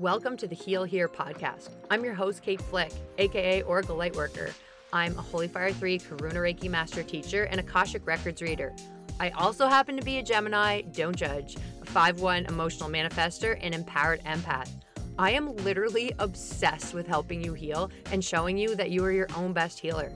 [0.00, 1.68] Welcome to the Heal Here podcast.
[1.90, 4.50] I'm your host, Kate Flick, aka Oracle Lightworker.
[4.94, 8.74] I'm a Holy Fire 3 Karuna Reiki Master Teacher and Akashic Records reader.
[9.20, 13.74] I also happen to be a Gemini, don't judge, a 5 1 emotional manifester, and
[13.74, 14.70] empowered empath.
[15.18, 19.28] I am literally obsessed with helping you heal and showing you that you are your
[19.36, 20.10] own best healer.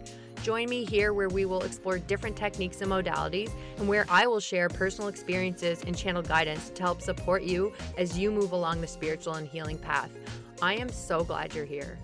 [0.45, 4.41] Join me here where we will explore different techniques and modalities, and where I will
[4.41, 8.87] share personal experiences and channel guidance to help support you as you move along the
[8.87, 10.11] spiritual and healing path.
[10.61, 11.99] I am so glad you're here.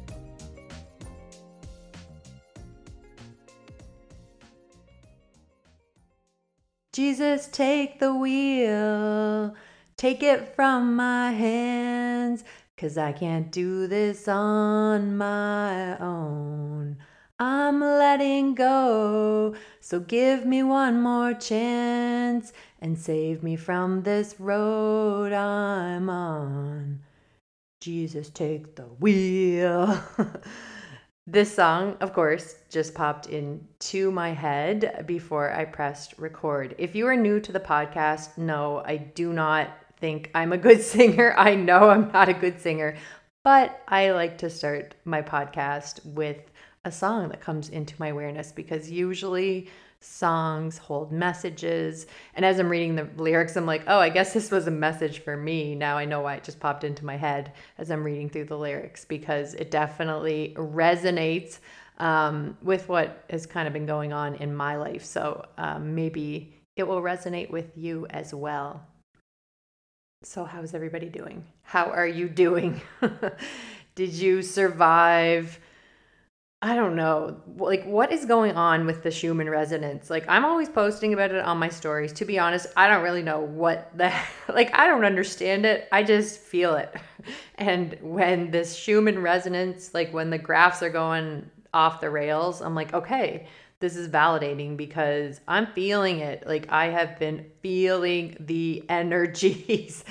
[6.95, 9.55] Jesus, take the wheel,
[9.98, 12.45] take it from my hands,
[12.79, 16.97] cause I can't do this on my own.
[17.43, 19.55] I'm letting go.
[19.81, 27.01] So give me one more chance and save me from this road I'm on.
[27.81, 29.98] Jesus, take the wheel.
[31.27, 36.75] this song, of course, just popped into my head before I pressed record.
[36.77, 40.83] If you are new to the podcast, no, I do not think I'm a good
[40.95, 41.34] singer.
[41.39, 42.98] I know I'm not a good singer,
[43.42, 46.50] but I like to start my podcast with
[46.84, 49.69] a song that comes into my awareness because usually
[50.00, 52.06] songs hold messages.
[52.34, 55.19] And as I'm reading the lyrics, I'm like, oh, I guess this was a message
[55.19, 55.75] for me.
[55.75, 58.56] Now I know why it just popped into my head as I'm reading through the
[58.56, 61.58] lyrics because it definitely resonates
[61.98, 65.05] um, with what has kind of been going on in my life.
[65.05, 68.86] So um, maybe it will resonate with you as well.
[70.23, 71.47] So, how's everybody doing?
[71.62, 72.83] How are you doing?
[73.95, 75.58] Did you survive?
[76.62, 77.41] I don't know.
[77.56, 80.11] Like, what is going on with the Schumann resonance?
[80.11, 82.12] Like, I'm always posting about it on my stories.
[82.14, 84.12] To be honest, I don't really know what the,
[84.52, 85.89] like, I don't understand it.
[85.91, 86.94] I just feel it.
[87.56, 92.74] And when this Schumann resonance, like, when the graphs are going off the rails, I'm
[92.74, 93.46] like, okay,
[93.79, 96.46] this is validating because I'm feeling it.
[96.46, 100.02] Like, I have been feeling the energies.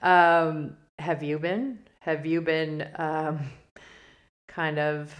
[0.00, 1.80] um, have you been?
[2.00, 3.40] Have you been, um,
[4.48, 5.14] kind of,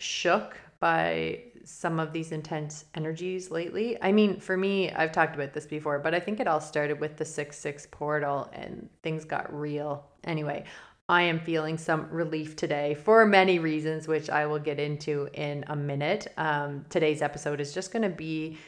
[0.00, 3.96] shook by some of these intense energies lately.
[4.02, 7.00] I mean, for me, I've talked about this before, but I think it all started
[7.00, 10.06] with the 6 6 portal and things got real.
[10.24, 10.64] Anyway,
[11.08, 15.64] I am feeling some relief today for many reasons, which I will get into in
[15.68, 16.28] a minute.
[16.36, 18.58] Um, today's episode is just going to be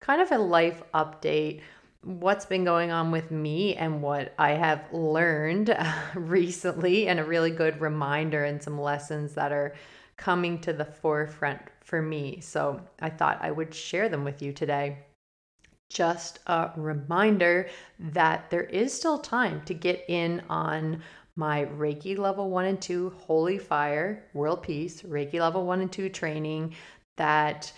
[0.00, 1.62] kind of a life update
[2.02, 5.76] what's been going on with me and what I have learned
[6.14, 9.74] recently, and a really good reminder and some lessons that are
[10.16, 12.40] coming to the forefront for me.
[12.40, 14.98] So I thought I would share them with you today.
[15.88, 17.68] Just a reminder
[17.98, 21.02] that there is still time to get in on
[21.36, 26.08] my Reiki level one and two Holy Fire World Peace Reiki level one and two
[26.08, 26.74] training
[27.16, 27.72] that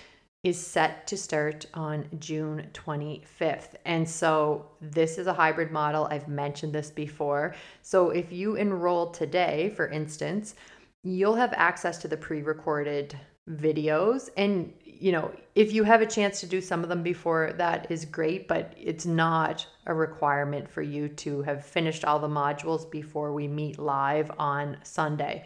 [0.45, 3.75] is set to start on June 25th.
[3.85, 6.07] And so this is a hybrid model.
[6.11, 7.57] I've mentioned this before.
[7.83, 10.55] So if you enroll today, for instance,
[11.05, 16.41] you'll have access to the pre-recorded videos and you know if you have a chance
[16.41, 20.83] to do some of them before that is great but it's not a requirement for
[20.83, 25.45] you to have finished all the modules before we meet live on Sunday.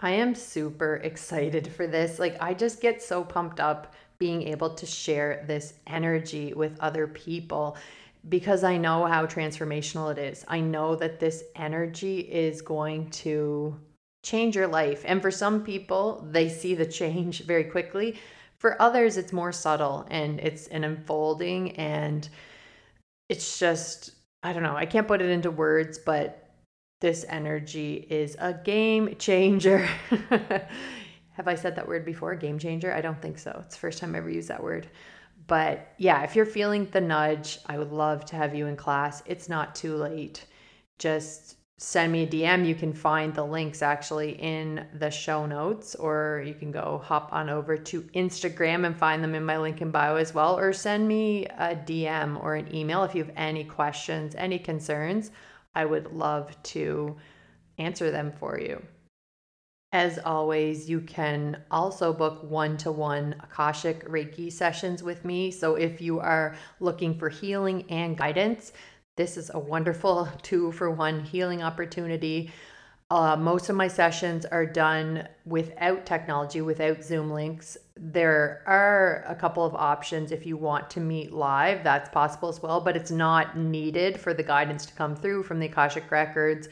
[0.00, 2.18] I am super excited for this.
[2.18, 7.06] Like I just get so pumped up being able to share this energy with other
[7.06, 7.76] people
[8.28, 10.44] because I know how transformational it is.
[10.46, 13.78] I know that this energy is going to
[14.22, 15.02] change your life.
[15.06, 18.18] And for some people, they see the change very quickly.
[18.58, 22.28] For others, it's more subtle and it's an unfolding and
[23.28, 24.10] it's just,
[24.42, 26.50] I don't know, I can't put it into words, but
[27.00, 29.88] this energy is a game changer.
[31.32, 32.34] Have I said that word before?
[32.34, 32.92] Game changer?
[32.92, 33.62] I don't think so.
[33.64, 34.88] It's the first time I ever used that word.
[35.46, 39.22] But yeah, if you're feeling the nudge, I would love to have you in class.
[39.24, 40.44] It's not too late.
[40.98, 42.66] Just send me a DM.
[42.66, 47.32] You can find the links actually in the show notes, or you can go hop
[47.32, 50.74] on over to Instagram and find them in my link in bio as well, or
[50.74, 55.30] send me a DM or an email if you have any questions, any concerns.
[55.74, 57.16] I would love to
[57.78, 58.82] answer them for you.
[59.92, 65.50] As always, you can also book one to one Akashic Reiki sessions with me.
[65.50, 68.72] So, if you are looking for healing and guidance,
[69.20, 72.50] this is a wonderful two for one healing opportunity.
[73.10, 77.76] Uh, most of my sessions are done without technology, without Zoom links.
[77.96, 82.62] There are a couple of options if you want to meet live, that's possible as
[82.62, 86.68] well, but it's not needed for the guidance to come through from the Akashic Records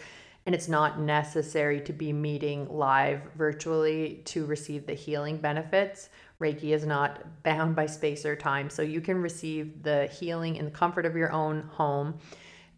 [0.46, 6.08] and it's not necessary to be meeting live virtually to receive the healing benefits.
[6.40, 10.64] Reiki is not bound by space or time, so you can receive the healing in
[10.64, 12.18] the comfort of your own home.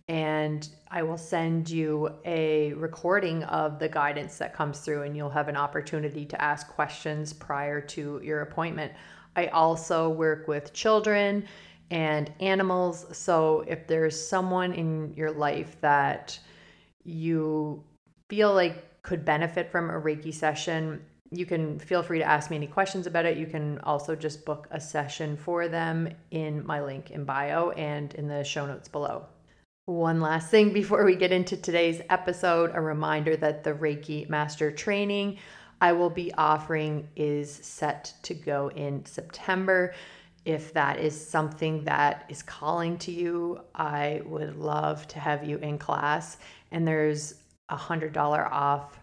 [0.09, 5.31] And I will send you a recording of the guidance that comes through, and you'll
[5.31, 8.93] have an opportunity to ask questions prior to your appointment.
[9.37, 11.47] I also work with children
[11.91, 13.07] and animals.
[13.17, 16.39] So if there's someone in your life that
[17.05, 17.85] you
[18.29, 22.57] feel like could benefit from a Reiki session, you can feel free to ask me
[22.57, 23.39] any questions about it.
[23.39, 28.13] You can also just book a session for them in my link in bio and
[28.15, 29.27] in the show notes below.
[29.87, 34.71] One last thing before we get into today's episode a reminder that the Reiki Master
[34.71, 35.39] Training
[35.81, 39.95] I will be offering is set to go in September.
[40.45, 45.59] If that is something that is calling to you, I would love to have you
[45.59, 46.37] in class.
[46.71, 47.35] And there's
[47.71, 48.17] a $100
[48.53, 49.00] off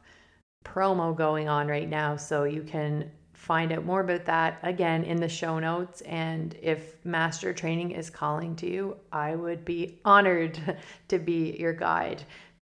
[0.73, 2.15] promo going on right now.
[2.15, 6.01] So you can find out more about that again in the show notes.
[6.01, 10.59] And if master training is calling to you, I would be honored
[11.07, 12.23] to be your guide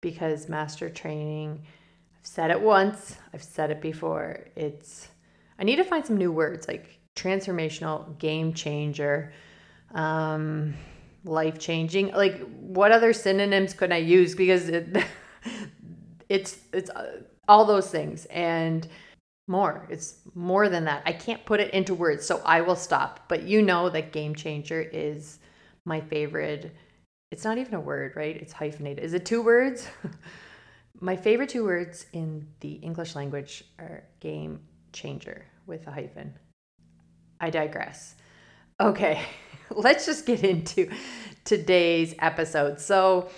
[0.01, 1.61] because master training,
[2.19, 4.45] I've said it once, I've said it before.
[4.55, 5.07] It's,
[5.57, 9.33] I need to find some new words like transformational, game changer,
[9.93, 10.73] um,
[11.25, 12.11] life changing.
[12.11, 14.35] Like, what other synonyms could I use?
[14.35, 14.95] Because it,
[16.29, 18.87] it's, it's, uh, all those things and
[19.47, 19.87] more.
[19.89, 21.01] It's more than that.
[21.05, 23.21] I can't put it into words, so I will stop.
[23.27, 25.39] But you know that game changer is
[25.83, 26.73] my favorite.
[27.31, 28.37] It's not even a word, right?
[28.37, 29.03] It's hyphenated.
[29.03, 29.87] Is it two words?
[31.01, 34.59] my favorite two words in the English language are game
[34.93, 36.35] changer with a hyphen.
[37.41, 38.15] I digress.
[38.79, 39.21] Okay,
[39.71, 40.91] let's just get into
[41.43, 42.79] today's episode.
[42.79, 43.29] So,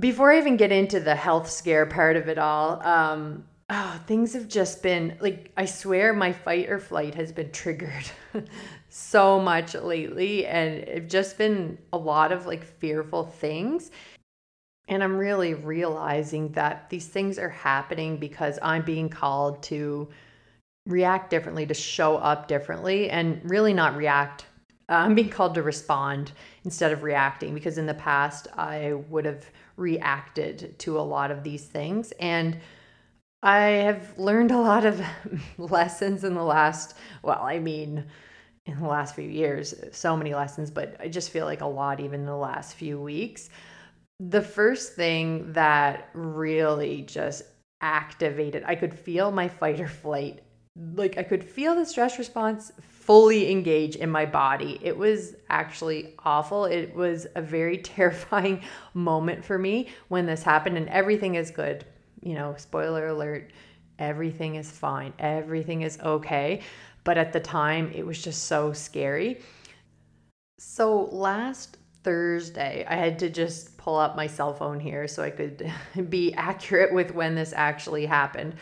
[0.00, 4.32] before I even get into the health scare part of it all, um, oh, things
[4.32, 8.04] have just been like, I swear my fight or flight has been triggered
[8.88, 10.46] so much lately.
[10.46, 13.90] And it's just been a lot of like fearful things.
[14.88, 20.08] And I'm really realizing that these things are happening because I'm being called to
[20.86, 24.44] react differently, to show up differently, and really not react.
[24.90, 26.32] I'm being called to respond
[26.64, 31.42] instead of reacting because in the past I would have reacted to a lot of
[31.42, 32.12] these things.
[32.12, 32.58] And
[33.42, 35.00] I have learned a lot of
[35.58, 38.04] lessons in the last, well, I mean,
[38.66, 42.00] in the last few years, so many lessons, but I just feel like a lot
[42.00, 43.50] even in the last few weeks.
[44.20, 47.42] The first thing that really just
[47.82, 50.42] activated, I could feel my fight or flight.
[50.94, 52.72] Like I could feel the stress response
[53.04, 54.78] fully engage in my body.
[54.82, 56.64] It was actually awful.
[56.64, 58.62] It was a very terrifying
[58.94, 61.84] moment for me when this happened, and everything is good.
[62.22, 63.50] You know, spoiler alert,
[63.98, 66.62] everything is fine, everything is okay.
[67.04, 69.42] But at the time, it was just so scary.
[70.58, 75.28] So last Thursday, I had to just pull up my cell phone here so I
[75.28, 75.70] could
[76.08, 78.54] be accurate with when this actually happened.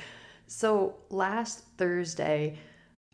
[0.48, 2.58] So last Thursday,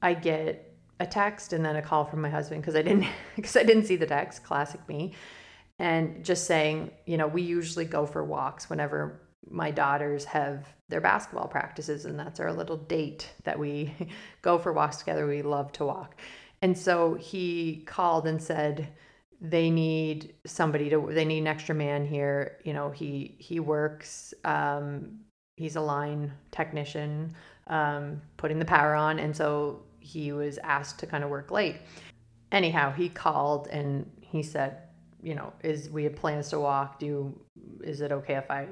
[0.01, 0.68] I get
[1.01, 3.07] a text and then a call from my husband because I didn't
[3.37, 4.45] because I didn't see the text.
[4.45, 5.15] Classic me,
[5.79, 11.01] and just saying, you know, we usually go for walks whenever my daughters have their
[11.01, 13.95] basketball practices, and that's our little date that we
[14.43, 15.27] go for walks together.
[15.27, 16.17] We love to walk,
[16.63, 18.89] and so he called and said
[19.41, 24.35] they need somebody to they need an extra man here you know he he works
[24.45, 25.21] um
[25.57, 27.33] he's a line technician
[27.69, 31.77] um putting the power on and so he was asked to kind of work late.
[32.51, 34.79] Anyhow, he called and he said,
[35.23, 36.99] you know, is we had plans to walk.
[36.99, 37.41] Do you,
[37.83, 38.69] is it okay if I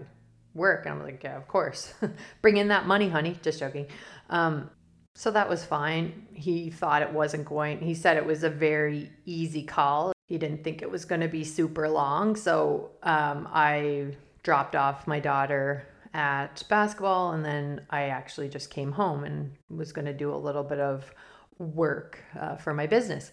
[0.55, 0.87] work?
[0.87, 1.93] And I'm like, yeah, of course.
[2.43, 3.37] Bring in that money, honey.
[3.43, 3.87] Just joking.
[4.31, 4.71] Um,
[5.15, 6.27] so that was fine.
[6.33, 10.13] He thought it wasn't going, he said it was a very easy call.
[10.27, 12.37] He didn't think it was going to be super long.
[12.37, 18.91] So um, I dropped off my daughter at basketball and then I actually just came
[18.91, 21.13] home and was going to do a little bit of
[21.59, 23.31] work uh, for my business.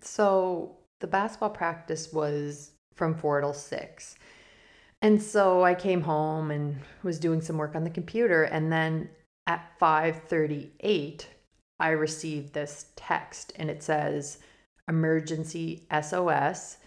[0.00, 4.16] So the basketball practice was from 4 till 6.
[5.02, 9.10] And so I came home and was doing some work on the computer and then
[9.46, 11.26] at 5:38
[11.78, 14.38] I received this text and it says
[14.88, 16.78] emergency SOS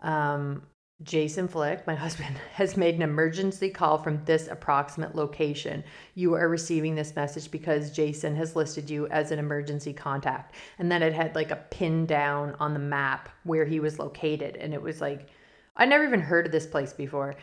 [0.00, 0.62] um,
[1.02, 5.82] Jason Flick, my husband, has made an emergency call from this approximate location.
[6.14, 10.54] You are receiving this message because Jason has listed you as an emergency contact.
[10.78, 14.56] And then it had like a pin down on the map where he was located.
[14.56, 15.28] And it was like,
[15.76, 17.34] I never even heard of this place before.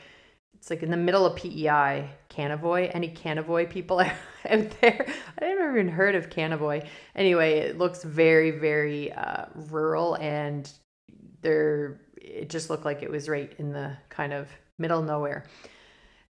[0.53, 2.91] it's like in the middle of PEI, Canavoy.
[2.93, 3.99] Any Canavoy people
[4.49, 5.07] out there?
[5.41, 6.85] I never even heard of Canavoy.
[7.15, 10.71] Anyway, it looks very, very uh, rural, and
[11.41, 15.45] there it just looked like it was right in the kind of middle nowhere.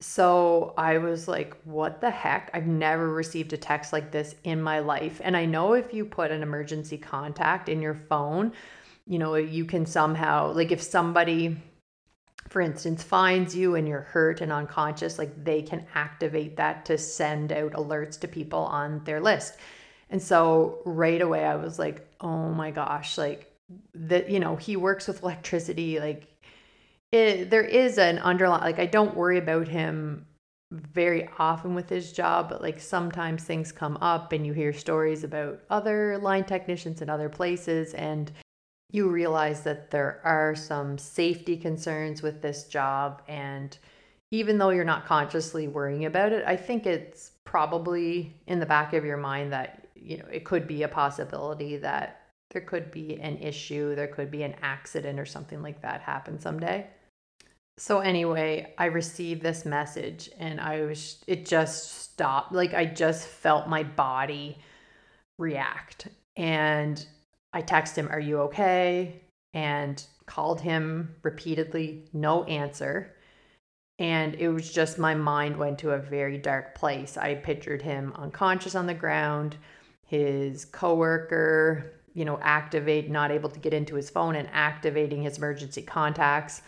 [0.00, 2.50] So I was like, what the heck?
[2.54, 5.20] I've never received a text like this in my life.
[5.23, 8.52] And I know if you put an emergency contact in your phone,
[9.06, 11.59] you know, you can somehow, like, if somebody,
[12.49, 16.97] for instance, finds you and you're hurt and unconscious, like, they can activate that to
[16.97, 19.59] send out alerts to people on their list.
[20.09, 23.50] And so right away, I was like, oh my gosh, like,
[23.94, 26.26] that, you know, he works with electricity, like,
[27.12, 30.26] it, there is an underlying like I don't worry about him
[30.70, 35.24] very often with his job, but like sometimes things come up and you hear stories
[35.24, 38.30] about other line technicians in other places and
[38.92, 43.78] you realize that there are some safety concerns with this job and
[44.32, 48.92] even though you're not consciously worrying about it, I think it's probably in the back
[48.92, 52.19] of your mind that you know it could be a possibility that
[52.50, 56.40] there could be an issue, there could be an accident or something like that happen
[56.40, 56.87] someday.
[57.78, 62.52] So anyway, I received this message and I was it just stopped.
[62.52, 64.59] Like I just felt my body
[65.38, 66.09] react.
[66.37, 67.04] And
[67.52, 73.16] I texted him, "Are you okay?" and called him repeatedly, no answer.
[73.99, 77.16] And it was just my mind went to a very dark place.
[77.16, 79.57] I pictured him unconscious on the ground,
[80.07, 85.38] his coworker, you know, activate, not able to get into his phone and activating his
[85.38, 86.62] emergency contacts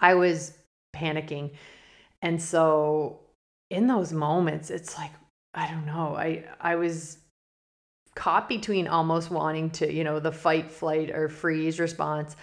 [0.00, 0.52] I was
[0.94, 1.52] panicking.
[2.22, 3.20] And so
[3.70, 5.12] in those moments, it's like,
[5.54, 6.16] I don't know.
[6.16, 7.18] I I was
[8.14, 12.36] caught between almost wanting to, you know, the fight, flight, or freeze response.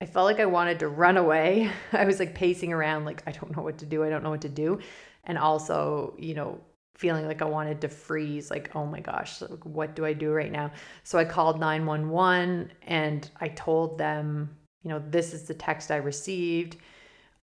[0.00, 1.70] I felt like I wanted to run away.
[1.92, 4.04] I was like pacing around, like, I don't know what to do.
[4.04, 4.80] I don't know what to do.
[5.24, 6.60] And also, you know,
[7.00, 10.52] feeling like I wanted to freeze, like, oh my gosh, what do I do right
[10.52, 10.70] now?
[11.02, 15.96] So I called 911 and I told them, you know, this is the text I
[15.96, 16.76] received.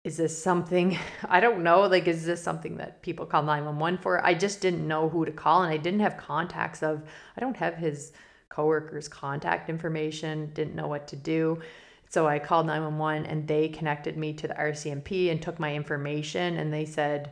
[0.03, 0.99] Is this something
[1.29, 4.25] i don't know like is this something that people call 911 for?
[4.27, 7.03] I just didn't know who to call and i didn't have contacts of
[7.37, 8.13] i don't have his
[8.49, 11.61] coworkers contact information didn't know what to do.
[12.09, 16.57] So i called 911 and they connected me to the rcmp and took my information
[16.57, 17.31] and they said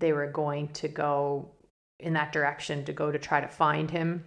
[0.00, 1.48] they were going to go
[1.98, 4.24] in that direction to go to try to find him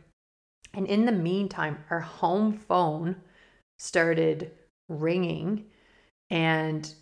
[0.74, 3.16] and in the meantime our home phone
[3.78, 4.52] started
[4.90, 5.66] ringing
[6.30, 6.94] and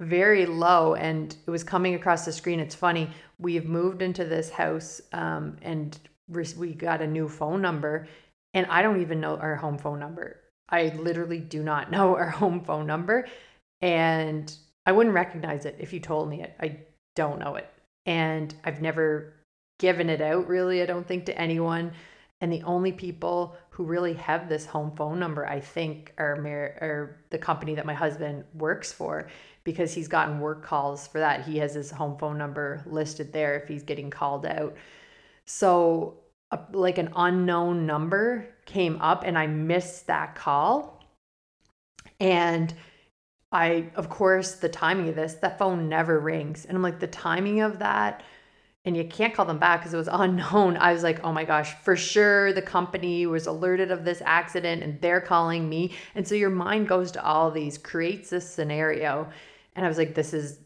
[0.00, 2.58] very low and it was coming across the screen.
[2.60, 3.10] It's funny.
[3.38, 5.98] We've moved into this house um, and
[6.56, 8.06] we got a new phone number,
[8.54, 10.40] and I don't even know our home phone number.
[10.68, 13.26] I literally do not know our home phone number,
[13.80, 14.52] and
[14.86, 16.54] I wouldn't recognize it if you told me it.
[16.60, 16.78] I
[17.16, 17.68] don't know it,
[18.06, 19.34] and I've never
[19.78, 21.92] given it out really, I don't think, to anyone.
[22.40, 27.20] And the only people who really have this home phone number, I think, are, are
[27.30, 29.28] the company that my husband works for
[29.64, 31.44] because he's gotten work calls for that.
[31.44, 34.74] He has his home phone number listed there if he's getting called out.
[35.44, 36.18] So,
[36.50, 41.04] a, like an unknown number came up and I missed that call.
[42.18, 42.72] And
[43.52, 46.64] I, of course, the timing of this, that phone never rings.
[46.64, 48.22] And I'm like, the timing of that,
[48.84, 50.76] and you can't call them back because it was unknown.
[50.76, 54.82] I was like, oh my gosh, for sure the company was alerted of this accident
[54.82, 55.92] and they're calling me.
[56.14, 59.28] And so your mind goes to all these, creates this scenario
[59.76, 60.58] and I was like, this is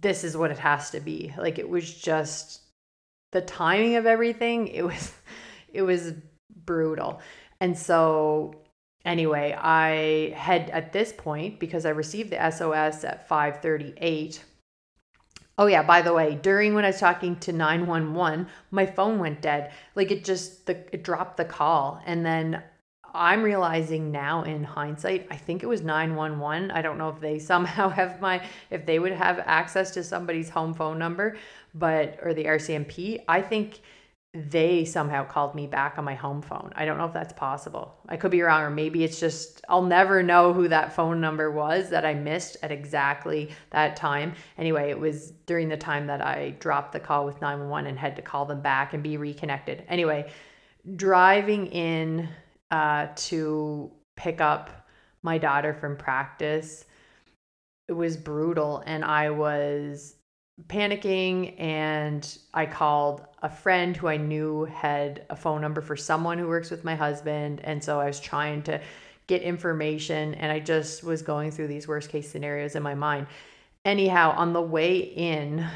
[0.00, 1.32] this is what it has to be.
[1.38, 2.60] Like it was just
[3.30, 5.12] the timing of everything, it was
[5.72, 6.14] it was
[6.64, 7.20] brutal.
[7.60, 8.61] And so
[9.04, 14.44] anyway, I had at this point because I received the SOS at 538
[15.58, 19.42] Oh yeah, by the way, during when I was talking to 911, my phone went
[19.42, 19.70] dead.
[19.94, 22.62] Like it just the it dropped the call and then
[23.14, 26.70] I'm realizing now in hindsight, I think it was 911.
[26.70, 30.48] I don't know if they somehow have my, if they would have access to somebody's
[30.48, 31.36] home phone number,
[31.74, 33.22] but, or the RCMP.
[33.28, 33.80] I think
[34.34, 36.72] they somehow called me back on my home phone.
[36.74, 37.94] I don't know if that's possible.
[38.08, 41.50] I could be wrong, or maybe it's just, I'll never know who that phone number
[41.50, 44.34] was that I missed at exactly that time.
[44.56, 48.16] Anyway, it was during the time that I dropped the call with 911 and had
[48.16, 49.84] to call them back and be reconnected.
[49.86, 50.30] Anyway,
[50.96, 52.26] driving in
[52.70, 54.88] uh, to pick up
[55.22, 56.86] my daughter from practice.
[57.86, 60.14] It was brutal, and I was
[60.68, 61.58] panicking.
[61.60, 66.48] And I called a friend who I knew had a phone number for someone who
[66.48, 67.60] works with my husband.
[67.64, 68.80] And so I was trying to
[69.26, 73.26] get information, and I just was going through these worst case scenarios in my mind.
[73.84, 75.66] anyhow, on the way in,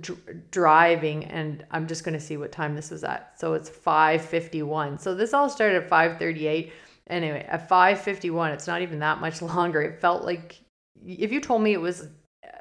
[0.00, 3.38] dr- driving, and I'm just going to see what time this was at.
[3.38, 5.00] So it's 5:51.
[5.00, 6.72] So this all started at 5:38.
[7.08, 9.80] Anyway, at 5:51, it's not even that much longer.
[9.80, 10.60] It felt like
[11.06, 12.08] if you told me it was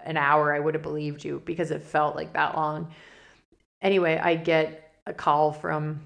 [0.05, 2.91] an hour, I would have believed you because it felt like that long.
[3.81, 6.01] Anyway, I get a call from,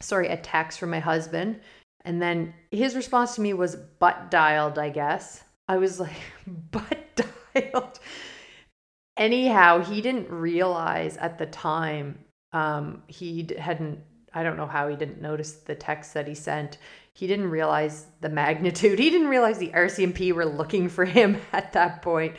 [0.00, 1.60] sorry, a text from my husband.
[2.04, 5.42] And then his response to me was butt dialed, I guess.
[5.68, 6.16] I was like,
[6.70, 7.22] butt
[7.54, 8.00] dialed.
[9.16, 12.18] Anyhow, he didn't realize at the time,
[12.52, 14.00] um, he hadn't,
[14.34, 16.78] I don't know how he didn't notice the text that he sent.
[17.14, 18.98] He didn't realize the magnitude.
[19.02, 22.36] He didn't realize the RCMP were looking for him at that point.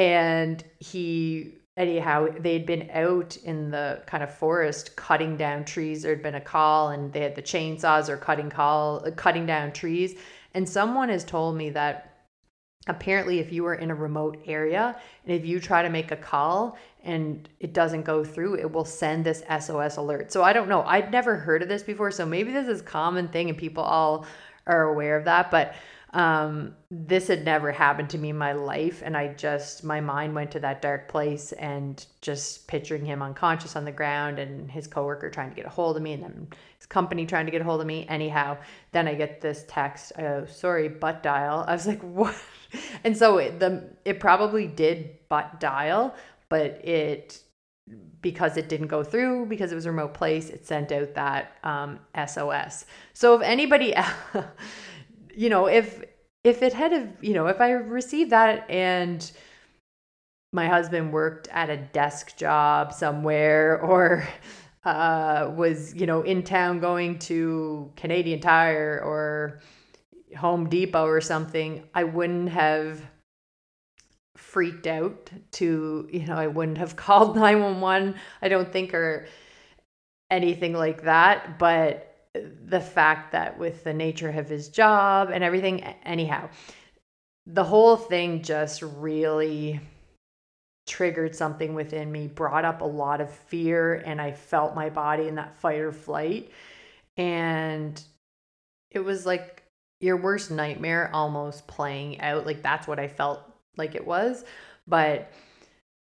[0.00, 6.02] And he anyhow, they'd been out in the kind of forest cutting down trees.
[6.02, 10.14] There'd been a call, and they had the chainsaws or cutting call cutting down trees.
[10.54, 12.10] And someone has told me that
[12.86, 16.16] apparently if you are in a remote area and if you try to make a
[16.16, 20.66] call and it doesn't go through it will send this sos alert so i don't
[20.66, 23.84] know i'd never heard of this before so maybe this is common thing and people
[23.84, 24.24] all
[24.66, 25.74] are aware of that but
[26.12, 29.00] um, this had never happened to me in my life.
[29.04, 33.76] And I just, my mind went to that dark place and just picturing him unconscious
[33.76, 36.48] on the ground and his coworker trying to get a hold of me and then
[36.78, 38.06] his company trying to get a hold of me.
[38.08, 38.56] Anyhow,
[38.90, 41.64] then I get this text, oh, sorry, butt dial.
[41.68, 42.34] I was like, what?
[43.04, 46.14] And so it, the, it probably did butt dial,
[46.48, 47.40] but it,
[48.20, 51.56] because it didn't go through because it was a remote place, it sent out that
[51.62, 52.84] um, SOS.
[53.12, 53.94] So if anybody,
[55.36, 56.02] you know, if
[56.44, 59.30] if it had have, you know, if I received that and
[60.52, 64.26] my husband worked at a desk job somewhere or
[64.84, 69.60] uh, was, you know, in town going to Canadian Tire or
[70.38, 73.02] Home Depot or something, I wouldn't have
[74.36, 79.26] freaked out to, you know, I wouldn't have called 911, I don't think, or
[80.30, 81.58] anything like that.
[81.58, 86.48] But the fact that with the nature of his job and everything, anyhow,
[87.46, 89.80] the whole thing just really
[90.86, 95.28] triggered something within me, brought up a lot of fear, and I felt my body
[95.28, 96.50] in that fight or flight.
[97.16, 98.00] And
[98.90, 99.62] it was like
[100.00, 102.46] your worst nightmare almost playing out.
[102.46, 103.40] Like that's what I felt
[103.76, 104.44] like it was.
[104.86, 105.30] But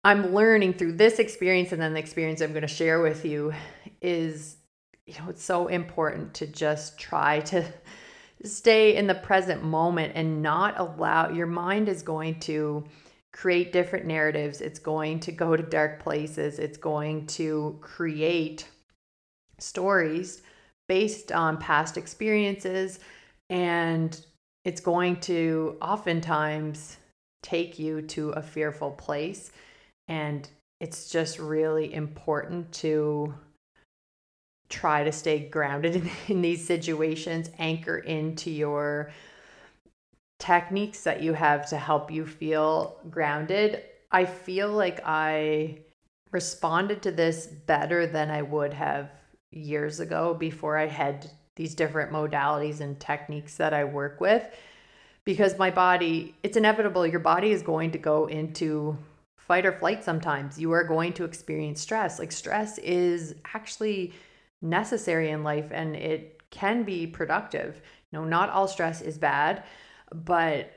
[0.04, 3.52] I'm learning through this experience and then the experience I'm going to share with you
[4.00, 4.56] is
[5.12, 7.64] you know, it's so important to just try to
[8.44, 12.84] stay in the present moment and not allow your mind is going to
[13.32, 14.60] create different narratives.
[14.60, 16.58] It's going to go to dark places.
[16.58, 18.68] It's going to create
[19.58, 20.42] stories
[20.88, 23.00] based on past experiences.
[23.48, 24.18] And
[24.64, 26.96] it's going to oftentimes
[27.42, 29.50] take you to a fearful place.
[30.08, 30.48] And
[30.80, 33.34] it's just really important to
[34.72, 39.12] try to stay grounded in, in these situations, anchor into your
[40.38, 43.84] techniques that you have to help you feel grounded.
[44.10, 45.78] I feel like I
[46.32, 49.10] responded to this better than I would have
[49.52, 54.42] years ago before I had these different modalities and techniques that I work with
[55.24, 57.06] because my body, it's inevitable.
[57.06, 58.96] Your body is going to go into
[59.36, 60.58] fight or flight sometimes.
[60.58, 62.18] You are going to experience stress.
[62.18, 64.14] Like, stress is actually
[64.62, 67.82] necessary in life and it can be productive.
[68.10, 69.64] You know, not all stress is bad,
[70.12, 70.72] but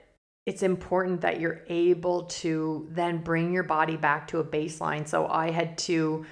[0.45, 5.07] it's important that you're able to then bring your body back to a baseline.
[5.07, 6.25] So I had to,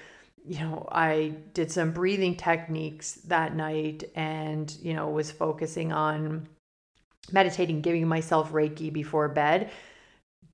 [0.46, 6.48] you know, I did some breathing techniques that night and, you know, was focusing on
[7.32, 9.72] meditating, giving myself Reiki before bed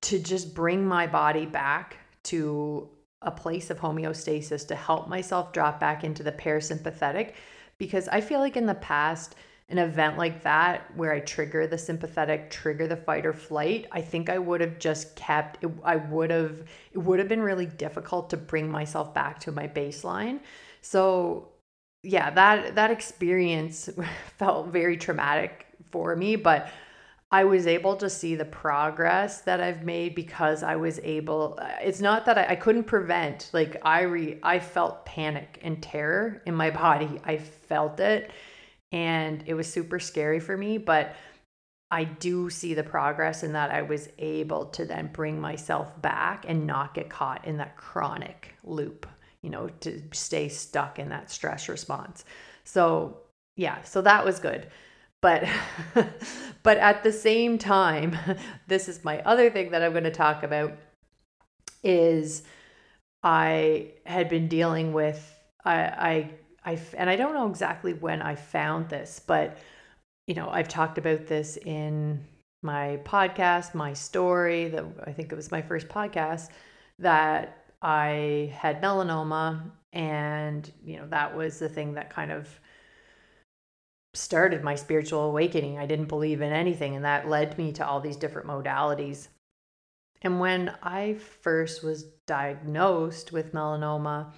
[0.02, 2.88] to just bring my body back to
[3.22, 7.34] a place of homeostasis to help myself drop back into the parasympathetic
[7.78, 9.34] because I feel like in the past,
[9.70, 14.00] an event like that where I trigger the sympathetic, trigger the fight or flight, I
[14.00, 17.66] think I would have just kept it, I would have it would have been really
[17.66, 20.40] difficult to bring myself back to my baseline.
[20.82, 21.48] So,
[22.02, 23.88] yeah, that that experience
[24.38, 26.68] felt very traumatic for me, but
[27.32, 32.00] I was able to see the progress that I've made because I was able it's
[32.00, 36.54] not that I, I couldn't prevent like I re I felt panic and terror in
[36.54, 37.20] my body.
[37.24, 38.32] I felt it
[38.90, 41.14] and it was super scary for me, but
[41.92, 46.44] I do see the progress in that I was able to then bring myself back
[46.48, 49.06] and not get caught in that chronic loop,
[49.42, 52.24] you know, to stay stuck in that stress response.
[52.64, 53.18] So,
[53.56, 54.68] yeah, so that was good
[55.22, 55.44] but
[56.62, 58.16] but at the same time
[58.66, 60.72] this is my other thing that i'm going to talk about
[61.82, 62.42] is
[63.22, 66.30] I had been dealing with I I
[66.64, 69.58] I and I don't know exactly when I found this, but
[70.26, 72.24] you know, I've talked about this in
[72.62, 76.50] my podcast, my story, that I think it was my first podcast
[76.98, 82.48] that I had melanoma and you know, that was the thing that kind of
[84.14, 85.78] started my spiritual awakening.
[85.78, 89.28] I didn't believe in anything and that led me to all these different modalities.
[90.22, 94.32] And when I first was diagnosed with melanoma,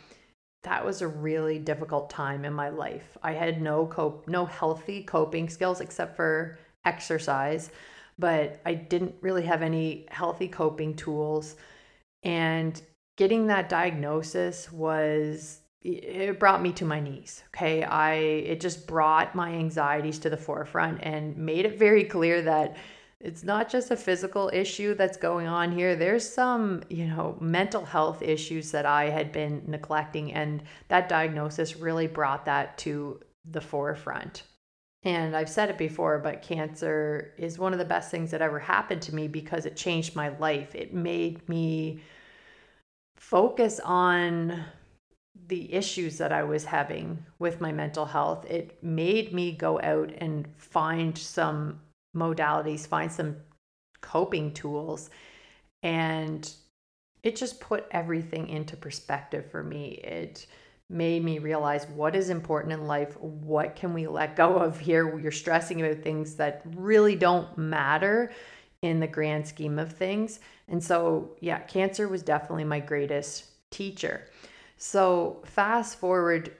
[0.63, 3.17] that was a really difficult time in my life.
[3.23, 7.71] I had no cope no healthy coping skills except for exercise,
[8.19, 11.57] but I didn't really have any healthy coping tools.
[12.23, 12.81] And
[13.17, 19.35] getting that diagnosis was it brought me to my knees okay i it just brought
[19.35, 22.77] my anxieties to the forefront and made it very clear that
[23.23, 25.95] it's not just a physical issue that's going on here.
[25.95, 31.77] There's some, you know, mental health issues that I had been neglecting, and that diagnosis
[31.77, 34.43] really brought that to the forefront.
[35.05, 38.59] And I've said it before, but cancer is one of the best things that ever
[38.59, 40.75] happened to me because it changed my life.
[40.75, 42.03] It made me
[43.17, 44.65] focus on
[45.53, 48.47] the issues that I was having with my mental health.
[48.47, 51.79] It made me go out and find some
[52.17, 53.37] modalities, find some
[54.01, 55.11] coping tools.
[55.83, 56.51] And
[57.23, 60.01] it just put everything into perspective for me.
[60.03, 60.47] It
[60.89, 63.15] made me realize what is important in life.
[63.21, 65.19] What can we let go of here?
[65.19, 68.33] You're stressing about things that really don't matter
[68.81, 70.41] in the grand scheme of things.
[70.69, 74.23] And so, yeah, cancer was definitely my greatest teacher.
[74.85, 76.57] So, fast forward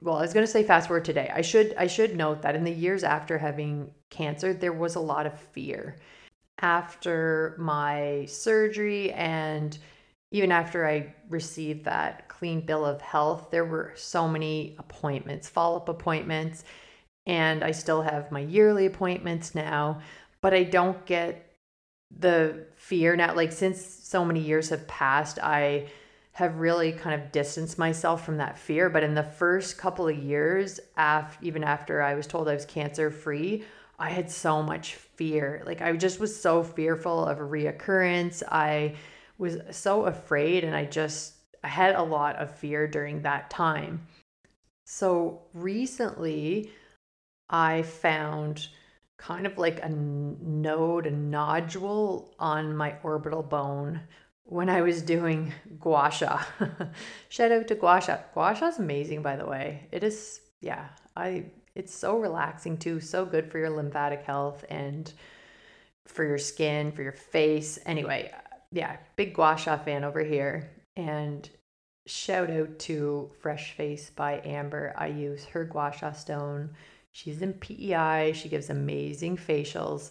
[0.00, 1.30] well, I was going to say fast forward today.
[1.34, 5.00] I should I should note that in the years after having cancer, there was a
[5.00, 5.96] lot of fear.
[6.62, 9.76] After my surgery and
[10.30, 15.90] even after I received that clean bill of health, there were so many appointments, follow-up
[15.90, 16.64] appointments,
[17.26, 20.00] and I still have my yearly appointments now,
[20.40, 21.44] but I don't get
[22.16, 25.88] the fear now like since so many years have passed, I
[26.38, 28.88] have really kind of distanced myself from that fear.
[28.88, 32.64] But in the first couple of years, af- even after I was told I was
[32.64, 33.64] cancer free,
[33.98, 35.64] I had so much fear.
[35.66, 38.44] Like I just was so fearful of a reoccurrence.
[38.48, 38.94] I
[39.36, 44.06] was so afraid and I just I had a lot of fear during that time.
[44.86, 46.70] So recently
[47.50, 48.68] I found
[49.16, 54.02] kind of like a node, a nodule on my orbital bone
[54.48, 56.42] when I was doing gua sha.
[57.28, 58.18] Shout out to gua sha.
[58.32, 59.86] Gua sha is amazing, by the way.
[59.92, 61.44] It is, yeah, I.
[61.74, 62.98] It's so relaxing too.
[62.98, 65.12] So good for your lymphatic health and
[66.06, 67.78] for your skin, for your face.
[67.86, 68.32] Anyway,
[68.72, 70.70] yeah, big gua sha fan over here.
[70.96, 71.48] And
[72.06, 74.94] shout out to Fresh Face by Amber.
[74.96, 76.70] I use her gua sha stone.
[77.12, 78.32] She's in PEI.
[78.34, 80.10] She gives amazing facials.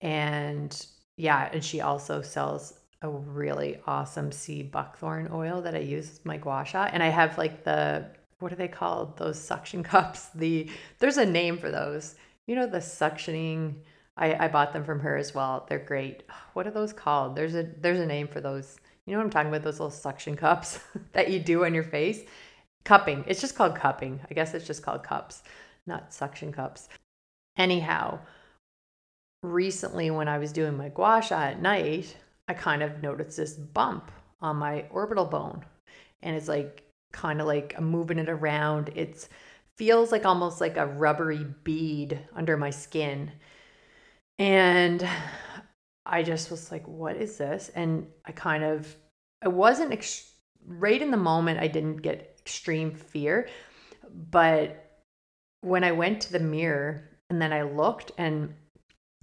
[0.00, 0.84] And
[1.16, 6.24] yeah, and she also sells a really awesome sea buckthorn oil that I use with
[6.24, 6.84] my gua sha.
[6.92, 8.06] And I have like the,
[8.38, 9.16] what are they called?
[9.16, 10.28] Those suction cups.
[10.34, 12.14] The, there's a name for those.
[12.46, 13.74] You know, the suctioning,
[14.16, 15.66] I, I bought them from her as well.
[15.68, 16.24] They're great.
[16.54, 17.36] What are those called?
[17.36, 18.76] There's a, there's a name for those.
[19.06, 19.62] You know what I'm talking about?
[19.62, 20.80] Those little suction cups
[21.12, 22.22] that you do on your face.
[22.84, 23.24] Cupping.
[23.26, 24.20] It's just called cupping.
[24.30, 25.42] I guess it's just called cups,
[25.86, 26.88] not suction cups.
[27.56, 28.18] Anyhow,
[29.42, 32.16] recently when I was doing my gua sha at night,
[32.48, 35.64] I kind of noticed this bump on my orbital bone.
[36.22, 38.90] And it's like kind of like I'm moving it around.
[38.94, 39.28] It
[39.78, 43.30] feels like almost like a rubbery bead under my skin.
[44.38, 45.06] And
[46.04, 47.70] I just was like, what is this?
[47.74, 48.94] And I kind of,
[49.42, 50.32] I wasn't ex-
[50.66, 53.48] right in the moment, I didn't get extreme fear.
[54.30, 55.02] But
[55.60, 58.54] when I went to the mirror and then I looked and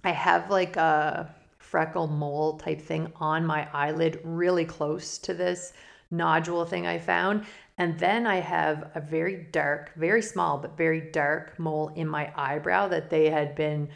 [0.04, 1.34] I have like a,
[1.70, 5.72] freckle mole type thing on my eyelid, really close to this
[6.10, 7.46] nodule thing I found.
[7.78, 12.32] And then I have a very dark, very small, but very dark mole in my
[12.34, 13.88] eyebrow that they had been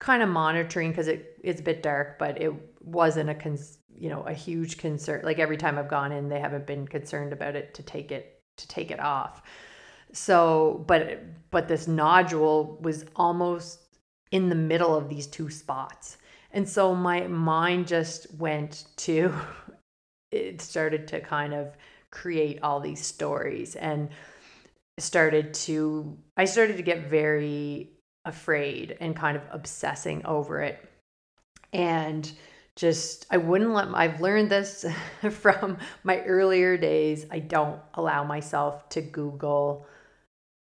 [0.00, 4.08] kind of monitoring because it, it's a bit dark, but it wasn't a cons- you
[4.08, 5.20] know a huge concern.
[5.24, 8.42] Like every time I've gone in, they haven't been concerned about it to take it
[8.56, 9.42] to take it off.
[10.12, 13.80] So, but but this nodule was almost
[14.32, 16.16] in the middle of these two spots.
[16.52, 19.32] And so my mind just went to,
[20.32, 21.76] it started to kind of
[22.10, 24.10] create all these stories and
[24.98, 27.90] started to, I started to get very
[28.24, 30.84] afraid and kind of obsessing over it.
[31.72, 32.30] And
[32.76, 34.86] just I wouldn't let I've learned this
[35.30, 37.26] from my earlier days.
[37.30, 39.86] I don't allow myself to Google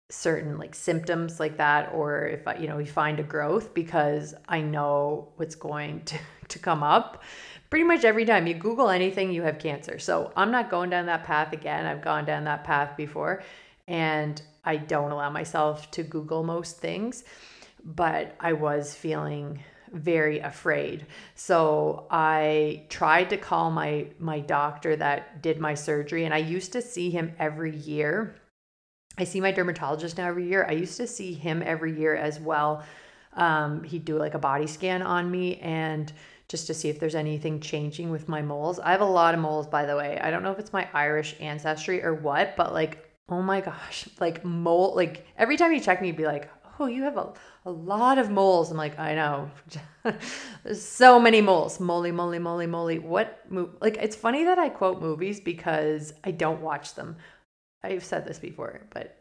[0.09, 4.61] certain like symptoms like that or if you know, we find a growth because I
[4.61, 6.17] know what's going to,
[6.49, 7.23] to come up.
[7.69, 9.99] Pretty much every time you Google anything, you have cancer.
[9.99, 11.85] So I'm not going down that path again.
[11.85, 13.43] I've gone down that path before
[13.87, 17.23] and I don't allow myself to Google most things,
[17.83, 21.05] but I was feeling very afraid.
[21.35, 26.73] So I tried to call my my doctor that did my surgery and I used
[26.73, 28.35] to see him every year.
[29.19, 30.65] I see my dermatologist now every year.
[30.67, 32.83] I used to see him every year as well.
[33.33, 36.11] Um, he'd do like a body scan on me and
[36.47, 38.79] just to see if there's anything changing with my moles.
[38.79, 40.17] I have a lot of moles, by the way.
[40.19, 44.07] I don't know if it's my Irish ancestry or what, but like, oh my gosh,
[44.21, 47.33] like mole, like every time you check me, you'd be like, oh, you have a,
[47.65, 48.71] a lot of moles.
[48.71, 49.51] I'm like, I know.
[50.73, 51.79] So many moles.
[51.79, 52.99] Moly, moly, moly, moly.
[52.99, 53.69] What, mo-?
[53.79, 57.15] like, it's funny that I quote movies because I don't watch them.
[57.83, 59.15] I've said this before, but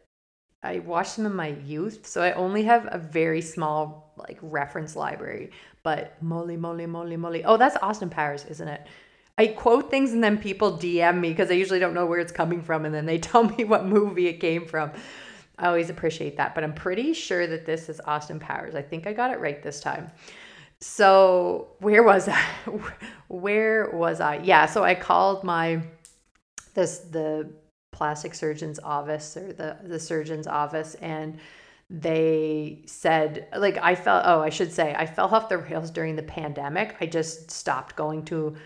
[0.62, 4.96] I watched them in my youth, so I only have a very small like reference
[4.96, 5.52] library.
[5.84, 7.44] But moly, moly, moly, moly.
[7.44, 8.86] Oh, that's Austin Powers, isn't it?
[9.38, 12.32] I quote things and then people DM me because I usually don't know where it's
[12.32, 14.90] coming from, and then they tell me what movie it came from.
[15.58, 18.74] I always appreciate that, but I'm pretty sure that this is Austin Powers.
[18.74, 20.10] I think I got it right this time.
[20.80, 22.40] So, where was I?
[23.28, 24.36] where was I?
[24.38, 25.82] Yeah, so I called my
[26.74, 27.52] this the
[27.98, 31.38] plastic surgeon's office or the the surgeon's office and
[31.90, 36.14] they said like I felt oh, I should say I fell off the rails during
[36.16, 36.96] the pandemic.
[37.00, 38.56] I just stopped going to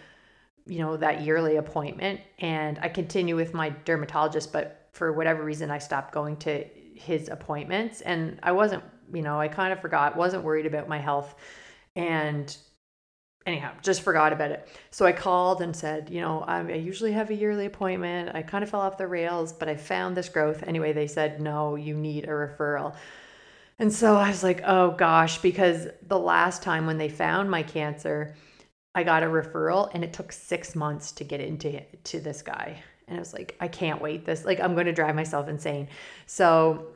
[0.66, 5.70] you know that yearly appointment and I continue with my dermatologist but for whatever reason
[5.70, 6.64] I stopped going to
[6.94, 10.98] his appointments and I wasn't, you know, I kind of forgot, wasn't worried about my
[10.98, 11.34] health
[11.96, 12.54] and
[13.46, 14.68] anyhow, just forgot about it.
[14.90, 18.34] So I called and said, you know, I, usually have a yearly appointment.
[18.34, 20.62] I kind of fell off the rails, but I found this growth.
[20.66, 22.94] Anyway, they said, no, you need a referral.
[23.78, 27.62] And so I was like, oh gosh, because the last time when they found my
[27.62, 28.36] cancer,
[28.94, 32.82] I got a referral and it took six months to get into to this guy.
[33.08, 34.44] And I was like, I can't wait this.
[34.44, 35.88] Like, I'm going to drive myself insane.
[36.26, 36.88] So,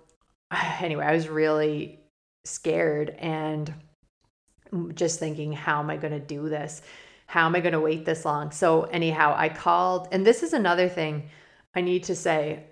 [0.80, 2.00] anyway, I was really
[2.44, 3.72] scared and
[4.94, 6.82] just thinking, how am I going to do this?
[7.26, 8.50] How am I going to wait this long?
[8.52, 11.28] So, anyhow, I called, and this is another thing
[11.74, 12.64] I need to say.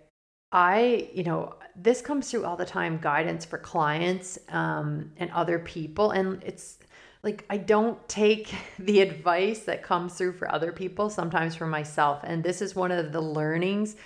[0.52, 5.58] I, you know, this comes through all the time guidance for clients um, and other
[5.58, 6.12] people.
[6.12, 6.78] And it's
[7.24, 12.20] like I don't take the advice that comes through for other people, sometimes for myself.
[12.22, 13.96] And this is one of the learnings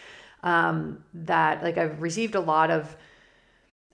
[0.42, 2.96] um, that like I've received a lot of.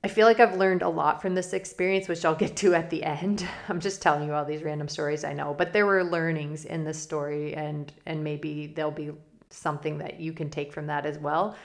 [0.05, 2.91] I feel like I've learned a lot from this experience, which I'll get to at
[2.91, 3.49] the end.
[3.71, 6.85] I'm just telling you all these random stories I know, but there were learnings in
[6.85, 9.13] this story, and and maybe there'll be
[9.49, 11.57] something that you can take from that as well.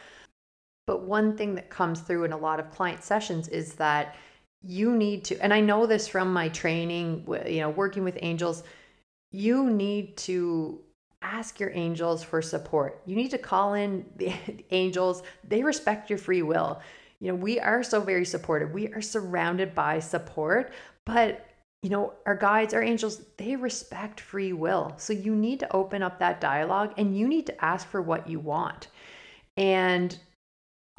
[0.88, 4.16] But one thing that comes through in a lot of client sessions is that
[4.62, 8.64] you need to and i know this from my training you know working with angels
[9.32, 10.82] you need to
[11.22, 14.34] ask your angels for support you need to call in the
[14.72, 16.82] angels they respect your free will
[17.20, 20.72] you know we are so very supportive we are surrounded by support
[21.06, 21.46] but
[21.82, 26.02] you know our guides our angels they respect free will so you need to open
[26.02, 28.88] up that dialogue and you need to ask for what you want
[29.58, 30.18] and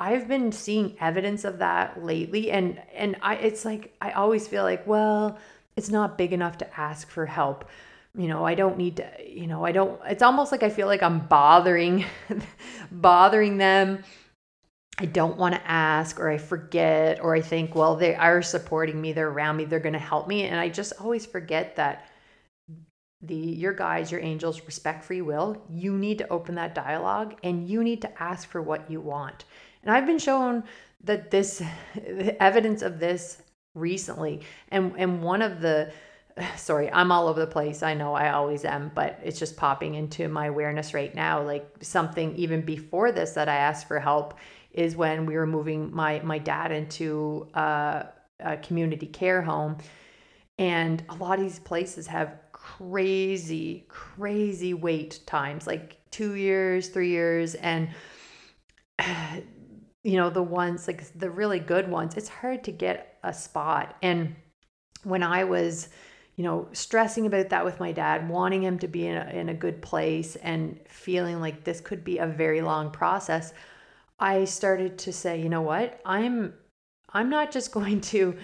[0.00, 4.64] I've been seeing evidence of that lately and and I it's like I always feel
[4.64, 5.38] like, well,
[5.76, 7.68] it's not big enough to ask for help.
[8.16, 10.86] You know, I don't need to, you know, I don't it's almost like I feel
[10.86, 12.06] like I'm bothering
[12.90, 14.02] bothering them.
[15.00, 19.00] I don't want to ask or I forget or I think, well, they are supporting
[19.00, 22.10] me, they're around me, they're going to help me and I just always forget that
[23.22, 25.56] the your guides, your angels respect free will.
[25.70, 29.46] You need to open that dialogue and you need to ask for what you want.
[29.82, 30.64] And I've been shown
[31.04, 31.62] that this
[32.38, 33.40] evidence of this
[33.74, 34.42] recently.
[34.68, 35.92] And and one of the
[36.56, 37.82] sorry, I'm all over the place.
[37.82, 41.42] I know I always am, but it's just popping into my awareness right now.
[41.42, 44.34] Like something even before this that I asked for help
[44.72, 48.06] is when we were moving my my dad into a,
[48.40, 49.78] a community care home.
[50.58, 57.08] And a lot of these places have crazy, crazy wait times, like two years, three
[57.08, 57.54] years.
[57.54, 57.88] And
[60.02, 63.96] you know, the ones like the really good ones, it's hard to get a spot.
[64.02, 64.34] And
[65.02, 65.88] when I was,
[66.36, 69.48] you know, stressing about that with my dad, wanting him to be in a, in
[69.48, 73.52] a good place and feeling like this could be a very long process,
[74.20, 76.00] I started to say, you know what?
[76.04, 76.54] I'm
[77.12, 78.36] I'm not just going to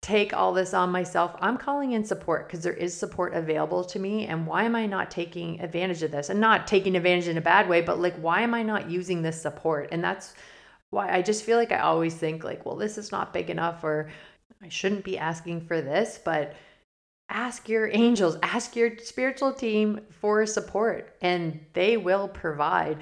[0.00, 1.34] take all this on myself.
[1.40, 4.26] I'm calling in support because there is support available to me.
[4.26, 6.30] And why am I not taking advantage of this?
[6.30, 9.22] And not taking advantage in a bad way, but like, why am I not using
[9.22, 9.88] this support?
[9.90, 10.34] And that's
[10.90, 13.84] why I just feel like I always think, like, well, this is not big enough,
[13.84, 14.08] or
[14.62, 16.18] I shouldn't be asking for this.
[16.24, 16.54] But
[17.28, 22.98] ask your angels, ask your spiritual team for support, and they will provide.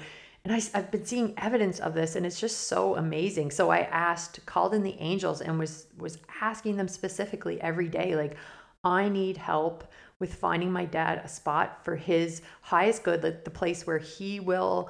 [0.47, 3.51] And I, have been seeing evidence of this, and it's just so amazing.
[3.51, 8.15] So I asked, called in the angels, and was was asking them specifically every day,
[8.15, 8.37] like,
[8.81, 13.51] I need help with finding my dad a spot for his highest good, like the
[13.51, 14.89] place where he will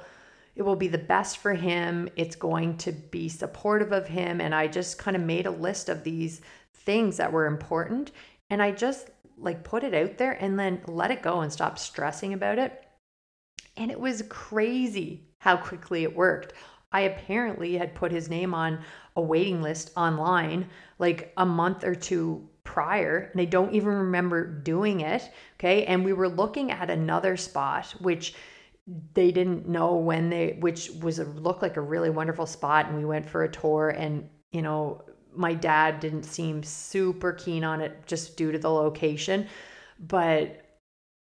[0.54, 2.08] it will be the best for him.
[2.14, 4.40] It's going to be supportive of him.
[4.40, 6.40] And I just kind of made a list of these
[6.72, 8.12] things that were important.
[8.48, 11.80] And I just like put it out there and then let it go and stop
[11.80, 12.86] stressing about it.
[13.76, 16.52] And it was crazy how quickly it worked.
[16.90, 18.80] I apparently had put his name on
[19.16, 24.46] a waiting list online like a month or two prior, and I don't even remember
[24.46, 25.30] doing it.
[25.54, 25.84] Okay.
[25.86, 28.34] And we were looking at another spot, which
[29.14, 32.86] they didn't know when they, which was a looked like a really wonderful spot.
[32.86, 35.02] And we went for a tour, and, you know,
[35.34, 39.46] my dad didn't seem super keen on it just due to the location.
[39.98, 40.67] But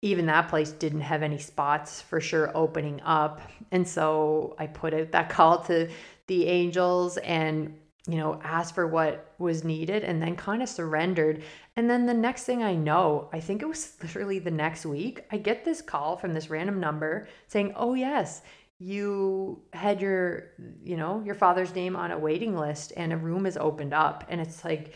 [0.07, 3.40] even that place didn't have any spots for sure opening up.
[3.71, 5.88] And so I put out that call to
[6.27, 7.77] the angels and,
[8.09, 11.42] you know, asked for what was needed and then kind of surrendered.
[11.77, 15.25] And then the next thing I know, I think it was literally the next week,
[15.31, 18.42] I get this call from this random number saying, Oh, yes,
[18.79, 20.51] you had your,
[20.85, 24.25] you know, your father's name on a waiting list and a room is opened up.
[24.29, 24.92] And it's like,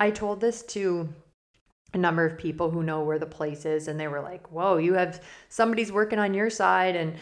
[0.00, 1.08] I told this to
[1.94, 4.76] a number of people who know where the place is and they were like whoa
[4.76, 6.96] you have somebody's working on your side.
[6.96, 7.14] And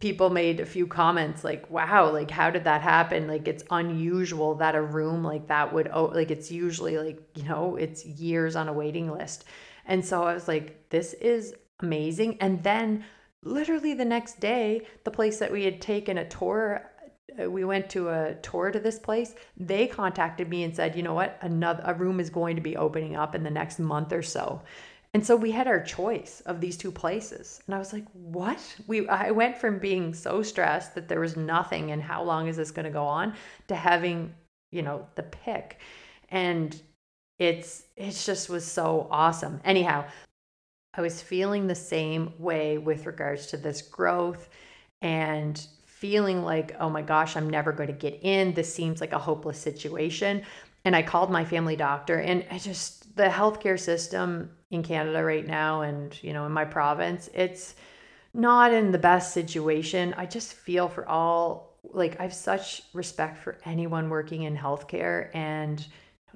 [0.00, 3.28] people made a few comments like wow like how did that happen?
[3.28, 7.44] Like it's unusual that a room like that would oh like it's usually like you
[7.44, 9.44] know it's years on a waiting list.
[9.86, 12.38] And so i was like this is amazing.
[12.40, 13.04] And then
[13.42, 16.90] literally the next day the place that we had taken a tour
[17.40, 19.34] Uh, we went to a tour to this place.
[19.56, 21.38] They contacted me and said you know what?
[21.40, 24.62] Another a room is going to be opening up in the next month or so.
[25.12, 27.62] And so we had our choice of these two places.
[27.66, 28.60] And i was like what?
[28.86, 32.56] We i went from being so stressed that there was nothing and how long is
[32.56, 33.34] this going to go on
[33.68, 34.34] to having
[34.70, 35.78] you know the pick.
[36.30, 36.80] And
[37.38, 39.60] it's it just was so awesome.
[39.64, 40.04] Anyhow
[40.96, 44.48] i was feeling the same way with regards to this growth
[45.02, 45.66] and
[46.04, 48.52] feeling like, oh my gosh, I'm never going to get in.
[48.52, 50.42] This seems like a hopeless situation.
[50.84, 55.46] And I called my family doctor, and I just, the healthcare system in Canada right
[55.46, 57.74] now, and, you know, in my province, it's
[58.34, 60.12] not in the best situation.
[60.18, 65.34] I just feel for all, like, I have such respect for anyone working in healthcare
[65.34, 65.86] and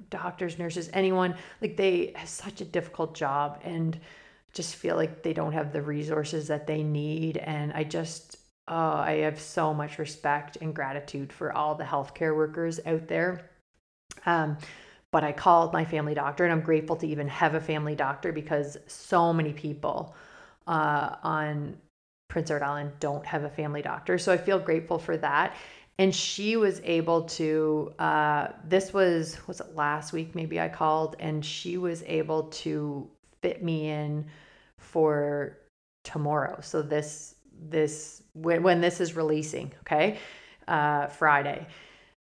[0.09, 3.99] doctors, nurses, anyone, like, they have such a difficult job and
[4.51, 7.37] just feel like they don't have the resources that they need.
[7.37, 8.37] And I just,
[8.69, 13.49] oh, I have so much respect and gratitude for all the healthcare workers out there.
[14.25, 14.57] Um,
[15.11, 18.31] but I called my family doctor, and I'm grateful to even have a family doctor
[18.31, 20.15] because so many people
[20.67, 21.77] uh, on
[22.27, 24.19] Prince Edward Island don't have a family doctor.
[24.19, 25.55] So I feel grateful for that.
[25.97, 30.35] And she was able to, uh, this was, was it last week?
[30.35, 33.09] Maybe I called, and she was able to
[33.41, 34.25] fit me in
[34.77, 35.57] for
[36.03, 36.59] tomorrow.
[36.61, 37.35] So this
[37.69, 40.17] this when, when this is releasing okay
[40.67, 41.67] uh friday.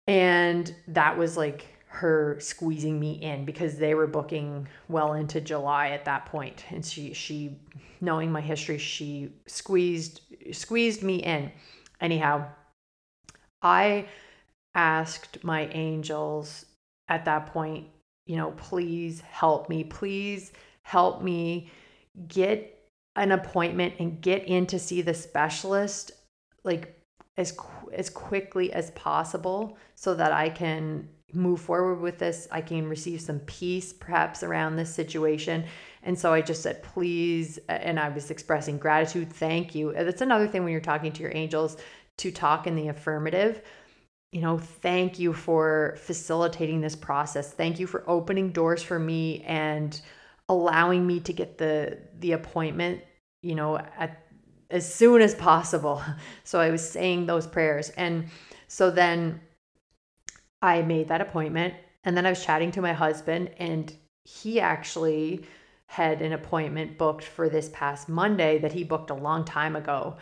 [0.07, 5.91] And that was like her squeezing me in because they were booking well into July
[5.91, 6.65] at that point.
[6.71, 7.57] And she she
[8.01, 10.21] knowing my history she squeezed
[10.53, 11.53] squeezed me in.
[12.01, 12.49] Anyhow
[13.63, 14.07] I
[14.75, 16.67] asked my angels
[17.09, 17.87] at that point
[18.27, 21.71] you know please help me please help me
[22.27, 22.74] get
[23.17, 26.13] an appointment and get in to see the specialist
[26.65, 27.01] like
[27.37, 27.57] as
[27.93, 32.47] as quickly as possible so that I can move forward with this.
[32.51, 35.65] I can receive some peace perhaps around this situation.
[36.03, 37.59] And so I just said, please.
[37.69, 39.33] And I was expressing gratitude.
[39.33, 39.93] Thank you.
[39.93, 41.77] That's another thing when you're talking to your angels
[42.19, 43.63] to talk in the affirmative.
[44.33, 47.53] You know, thank you for facilitating this process.
[47.53, 50.01] Thank you for opening doors for me and
[50.49, 53.03] allowing me to get the the appointment,
[53.43, 54.25] you know, at
[54.71, 56.03] as soon as possible.
[56.47, 57.91] So I was saying those prayers.
[57.91, 58.29] And
[58.69, 59.41] so then
[60.61, 61.75] I made that appointment
[62.05, 63.93] and then I was chatting to my husband and
[64.25, 65.47] he actually
[65.87, 70.17] had an appointment booked for this past Monday that he booked a long time ago.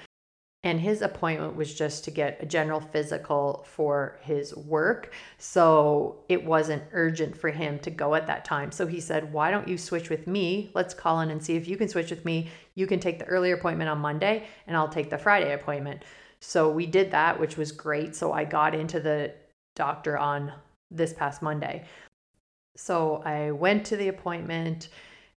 [0.64, 5.12] And his appointment was just to get a general physical for his work.
[5.38, 8.70] So it wasn't urgent for him to go at that time.
[8.70, 10.70] So he said, Why don't you switch with me?
[10.74, 12.48] Let's call in and see if you can switch with me.
[12.76, 16.04] You can take the earlier appointment on Monday, and I'll take the Friday appointment.
[16.38, 18.14] So we did that, which was great.
[18.14, 19.34] So I got into the
[19.74, 20.52] doctor on
[20.90, 21.84] this past Monday.
[22.76, 24.88] So I went to the appointment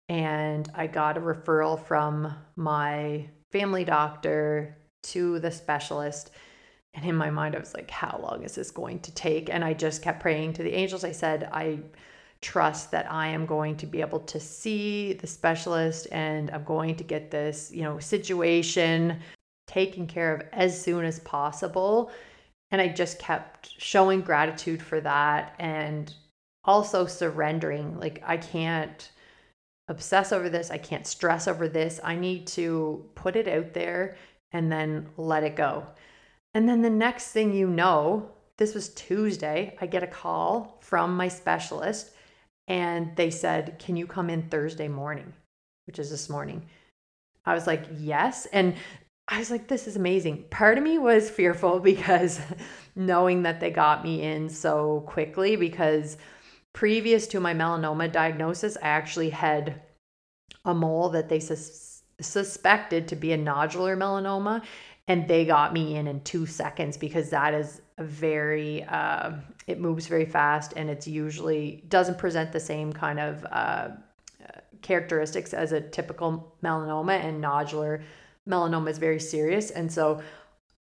[0.08, 6.30] and I got a referral from my family doctor to the specialist.
[6.94, 9.50] And in my mind, I was like, how long is this going to take?
[9.50, 11.04] And I just kept praying to the angels.
[11.04, 11.80] I said, I
[12.40, 16.94] trust that I am going to be able to see the specialist and I'm going
[16.96, 19.18] to get this, you know, situation
[19.66, 22.10] taken care of as soon as possible.
[22.70, 26.12] And I just kept showing gratitude for that and
[26.64, 27.98] also surrendering.
[27.98, 29.10] Like, I can't
[29.88, 30.70] obsess over this.
[30.70, 31.98] I can't stress over this.
[32.04, 34.16] I need to put it out there
[34.54, 35.84] and then let it go.
[36.54, 41.16] And then the next thing you know, this was Tuesday, I get a call from
[41.16, 42.12] my specialist
[42.68, 45.34] and they said, Can you come in Thursday morning?
[45.86, 46.62] Which is this morning.
[47.44, 48.46] I was like, Yes.
[48.46, 48.76] And
[49.26, 50.44] I was like, This is amazing.
[50.50, 52.40] Part of me was fearful because
[52.94, 56.16] knowing that they got me in so quickly, because
[56.72, 59.82] previous to my melanoma diagnosis, I actually had
[60.64, 61.83] a mole that they sus-
[62.20, 64.62] suspected to be a nodular melanoma
[65.06, 69.32] and they got me in in two seconds because that is a very uh,
[69.66, 73.88] it moves very fast and it's usually doesn't present the same kind of uh,
[74.82, 78.02] characteristics as a typical melanoma and nodular
[78.48, 80.22] melanoma is very serious and so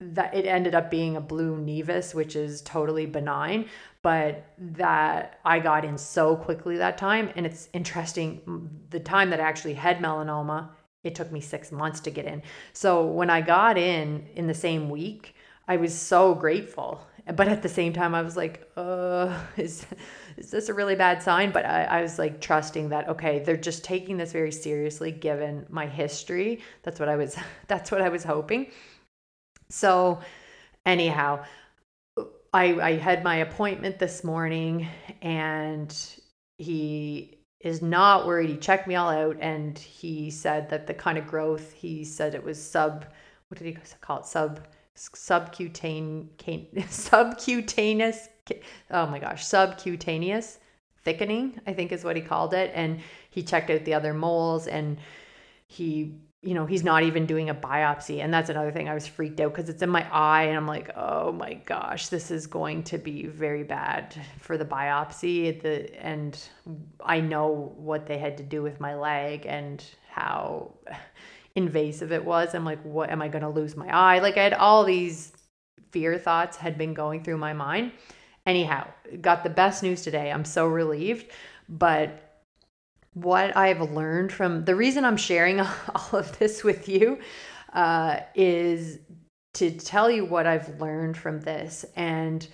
[0.01, 3.67] that it ended up being a blue nevus which is totally benign
[4.03, 9.41] but that i got in so quickly that time and it's interesting the time that
[9.41, 10.69] i actually had melanoma
[11.03, 12.43] it took me six months to get in.
[12.73, 15.35] So when I got in in the same week,
[15.67, 17.07] I was so grateful.
[17.37, 19.87] But at the same time, I was like, uh, is,
[20.37, 21.53] is this a really bad sign?
[21.53, 25.67] But I, I was like trusting that, okay, they're just taking this very seriously given
[25.69, 26.61] my history.
[26.83, 27.37] That's what I was,
[27.69, 28.71] that's what I was hoping.
[29.69, 30.21] So
[30.85, 31.45] anyhow,
[32.53, 34.89] I, I had my appointment this morning
[35.23, 35.97] and
[36.59, 38.51] he is not worried.
[38.51, 42.35] He checked me all out and he said that the kind of growth, he said
[42.35, 43.05] it was sub,
[43.49, 44.27] what did he call it?
[44.27, 46.29] Sub, subcutaneous,
[46.89, 48.29] subcutaneous,
[48.91, 50.59] oh my gosh, subcutaneous
[51.05, 52.73] thickening, I think is what he called it.
[52.75, 53.01] And
[53.31, 54.99] he checked out the other moles and
[55.67, 58.23] he you know, he's not even doing a biopsy.
[58.25, 60.45] And that's another thing I was freaked out because it's in my eye.
[60.45, 64.65] And I'm like, oh my gosh, this is going to be very bad for the
[64.65, 65.61] biopsy.
[65.61, 66.39] The, and
[67.05, 70.73] I know what they had to do with my leg and how
[71.55, 72.55] invasive it was.
[72.55, 74.21] I'm like, what am I going to lose my eye?
[74.21, 75.33] Like, I had all these
[75.91, 77.93] fear thoughts had been going through my mind.
[78.47, 78.87] Anyhow,
[79.21, 80.33] got the best news today.
[80.33, 81.31] I'm so relieved.
[81.69, 82.30] But
[83.15, 87.19] what I've learned from the reason I'm sharing all of this with you
[87.73, 88.99] uh, is
[89.55, 91.85] to tell you what I've learned from this.
[91.97, 92.47] And,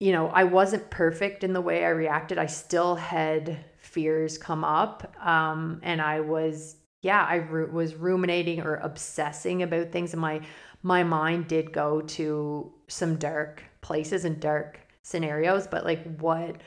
[0.00, 2.38] you know, I wasn't perfect in the way I reacted.
[2.38, 5.14] I still had fears come up.
[5.24, 10.12] Um, and I was, yeah, I ru- was ruminating or obsessing about things.
[10.12, 10.42] And my,
[10.82, 15.66] my mind did go to some dark places and dark scenarios.
[15.66, 16.60] But like what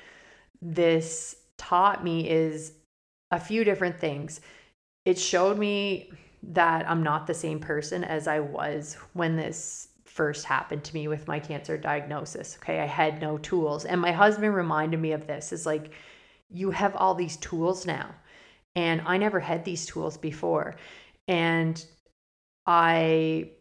[0.61, 2.73] this taught me is
[3.31, 4.41] a few different things.
[5.05, 6.11] It showed me
[6.43, 11.07] that I'm not the same person as I was when this first happened to me
[11.07, 12.57] with my cancer diagnosis.
[12.61, 13.85] Okay, I had no tools.
[13.85, 15.91] And my husband reminded me of this is like,
[16.49, 18.15] you have all these tools now.
[18.75, 20.75] And I never had these tools before.
[21.27, 21.83] And
[22.65, 23.51] I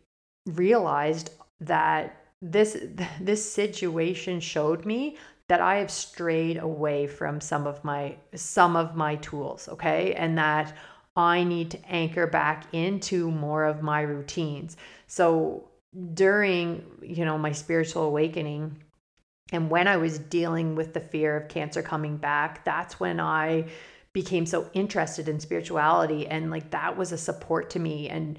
[0.47, 2.77] realized that this
[3.21, 5.17] this situation showed me
[5.49, 10.15] that I have strayed away from some of my some of my tools, okay?
[10.15, 10.75] And that
[11.17, 14.77] I need to anchor back into more of my routines.
[15.07, 15.69] So
[16.15, 18.83] during, you know, my spiritual awakening
[19.53, 23.67] and when I was dealing with the fear of cancer coming back, that's when I
[24.13, 28.39] became so interested in spirituality and like that was a support to me and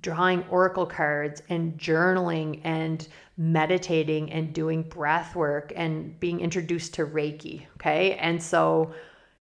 [0.00, 7.06] drawing oracle cards and journaling and meditating and doing breath work and being introduced to
[7.06, 7.66] Reiki.
[7.76, 8.14] Okay.
[8.14, 8.92] And so,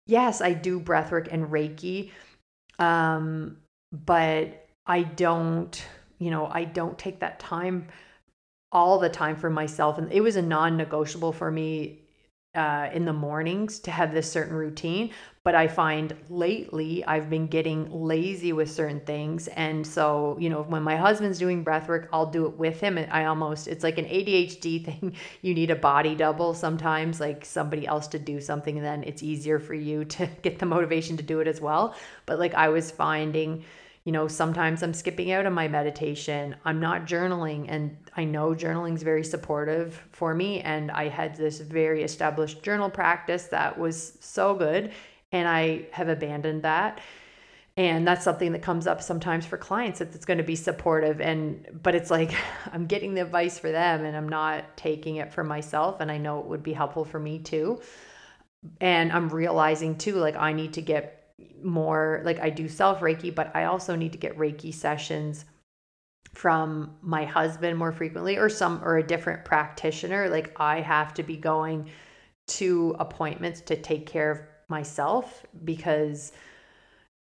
[0.07, 2.11] yes, I do breath work and Reiki.
[2.79, 3.57] Um,
[3.91, 5.83] but I don't,
[6.19, 7.87] you know, I don't take that time
[8.71, 9.97] all the time for myself.
[9.97, 11.99] And it was a non negotiable for me
[12.55, 15.11] uh, in the mornings to have this certain routine.
[15.43, 19.47] But I find lately I've been getting lazy with certain things.
[19.47, 22.99] And so, you know, when my husband's doing breath work, I'll do it with him.
[22.99, 25.15] And I almost, it's like an ADHD thing.
[25.41, 28.77] You need a body double sometimes, like somebody else to do something.
[28.77, 31.95] And then it's easier for you to get the motivation to do it as well.
[32.27, 33.63] But like I was finding,
[34.03, 36.55] you know, sometimes I'm skipping out on my meditation.
[36.65, 37.65] I'm not journaling.
[37.67, 40.61] And I know journaling is very supportive for me.
[40.61, 44.91] And I had this very established journal practice that was so good.
[45.31, 46.99] And I have abandoned that.
[47.77, 51.21] And that's something that comes up sometimes for clients that it's going to be supportive.
[51.21, 52.33] And, but it's like
[52.73, 56.01] I'm getting the advice for them and I'm not taking it for myself.
[56.01, 57.81] And I know it would be helpful for me too.
[58.79, 63.33] And I'm realizing too, like I need to get more like I do self Reiki,
[63.33, 65.45] but I also need to get Reiki sessions
[66.33, 70.29] from my husband more frequently or some or a different practitioner.
[70.29, 71.89] Like I have to be going
[72.47, 74.39] to appointments to take care of
[74.71, 76.31] myself because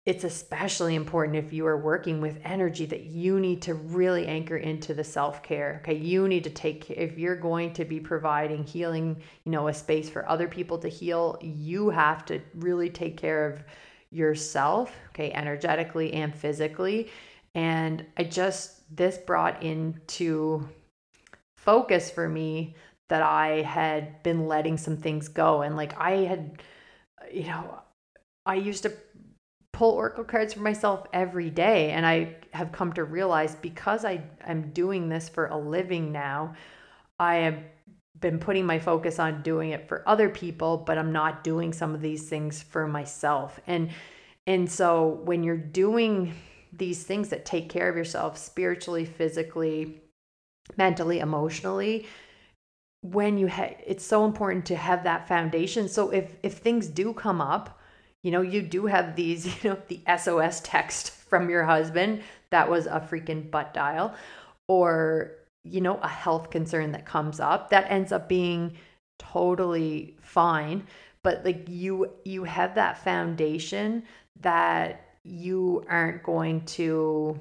[0.04, 4.56] it's especially important if you are working with energy that you need to really anchor
[4.56, 9.16] into the self-care okay you need to take if you're going to be providing healing
[9.44, 13.46] you know a space for other people to heal you have to really take care
[13.46, 13.62] of
[14.14, 17.10] yourself, okay, energetically and physically.
[17.54, 20.68] And I just, this brought into
[21.56, 22.76] focus for me
[23.08, 25.62] that I had been letting some things go.
[25.62, 26.62] And like I had,
[27.34, 27.80] you know,
[28.46, 28.92] I used to
[29.74, 31.90] pull oracle cards for myself every day.
[31.90, 36.54] And I have come to realize because I am doing this for a living now,
[37.18, 37.58] I have
[38.20, 41.94] been putting my focus on doing it for other people, but I'm not doing some
[41.94, 43.60] of these things for myself.
[43.66, 43.90] And
[44.46, 46.34] and so when you're doing
[46.72, 50.02] these things that take care of yourself spiritually, physically,
[50.76, 52.06] mentally, emotionally,
[53.04, 55.88] when you ha- it's so important to have that foundation.
[55.88, 57.78] So if if things do come up,
[58.22, 62.68] you know, you do have these, you know, the SOS text from your husband that
[62.68, 64.14] was a freaking butt dial
[64.68, 65.32] or
[65.66, 68.76] you know, a health concern that comes up that ends up being
[69.18, 70.86] totally fine
[71.24, 74.04] but like you you have that foundation
[74.40, 77.38] that you aren't going to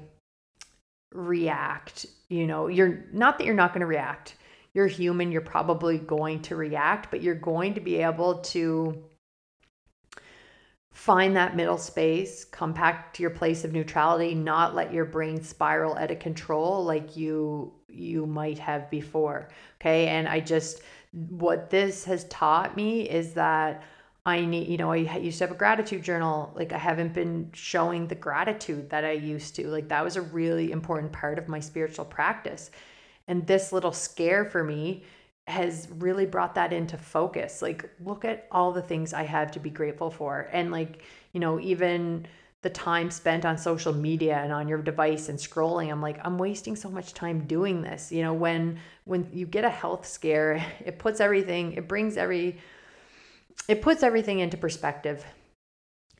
[1.12, 4.34] react you know you're not that you're not going to react
[4.74, 9.02] you're human you're probably going to react but you're going to be able to
[10.92, 15.42] find that middle space come back to your place of neutrality not let your brain
[15.42, 19.48] spiral out of control like you you might have before
[19.80, 20.82] okay and i just
[21.30, 23.82] what this has taught me is that
[24.26, 26.50] I need, you know, I used to have a gratitude journal.
[26.56, 29.68] Like, I haven't been showing the gratitude that I used to.
[29.68, 32.70] Like, that was a really important part of my spiritual practice.
[33.28, 35.04] And this little scare for me
[35.46, 37.62] has really brought that into focus.
[37.62, 40.48] Like, look at all the things I have to be grateful for.
[40.52, 41.02] And, like,
[41.32, 42.26] you know, even
[42.62, 46.38] the time spent on social media and on your device and scrolling i'm like i'm
[46.38, 50.64] wasting so much time doing this you know when when you get a health scare
[50.82, 52.56] it puts everything it brings every
[53.68, 55.22] it puts everything into perspective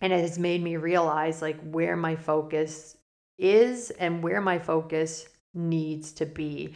[0.02, 2.98] and it has made me realize like where my focus
[3.38, 6.74] is and where my focus needs to be.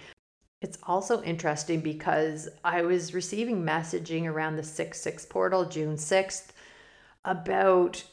[0.61, 6.49] It's also interesting because I was receiving messaging around the 6 6 portal, June 6th,
[7.25, 8.05] about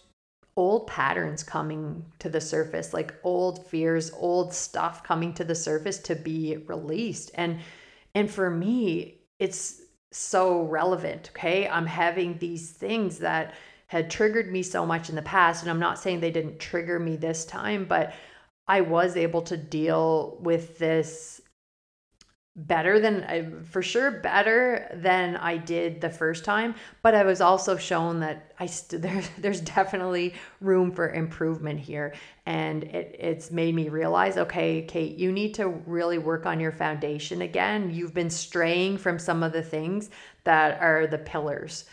[0.58, 5.98] old patterns coming to the surface, like old fears, old stuff coming to the surface
[6.00, 7.32] to be released.
[7.36, 7.60] And
[8.14, 9.82] and for me, it's
[10.12, 11.32] so relevant.
[11.32, 11.68] Okay.
[11.68, 13.56] I'm having these things that
[13.88, 15.62] had triggered me so much in the past.
[15.62, 18.14] And I'm not saying they didn't trigger me this time, but
[18.68, 21.42] I was able to deal with this
[22.56, 27.42] better than uh, for sure better than I did the first time but I was
[27.42, 32.14] also shown that I st- there, there's definitely room for improvement here.
[32.46, 36.72] And it, it's made me realize okay Kate you need to really work on your
[36.72, 37.94] foundation again.
[37.94, 40.10] You've been straying from some of the things
[40.44, 41.86] that are the pillars.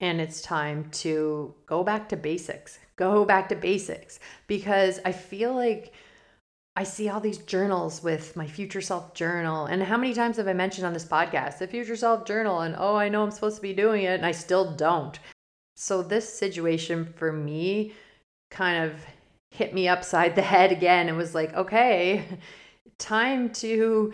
[0.00, 2.78] And it's time to go back to basics.
[2.96, 4.18] Go back to basics.
[4.48, 5.94] Because I feel like
[6.76, 9.66] I see all these journals with my future self journal.
[9.66, 12.60] And how many times have I mentioned on this podcast the future self journal?
[12.60, 15.18] And oh, I know I'm supposed to be doing it, and I still don't.
[15.76, 17.94] So, this situation for me
[18.50, 18.94] kind of
[19.50, 22.24] hit me upside the head again and was like, okay,
[22.98, 24.12] time to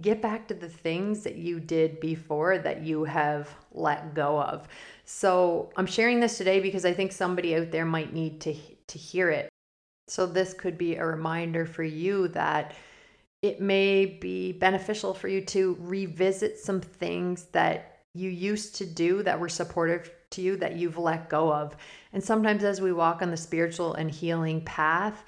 [0.00, 4.68] get back to the things that you did before that you have let go of.
[5.06, 8.54] So, I'm sharing this today because I think somebody out there might need to
[8.86, 9.48] to hear it.
[10.08, 12.74] So, this could be a reminder for you that
[13.42, 19.22] it may be beneficial for you to revisit some things that you used to do
[19.22, 21.76] that were supportive to you that you've let go of.
[22.12, 25.24] And sometimes as we walk on the spiritual and healing path,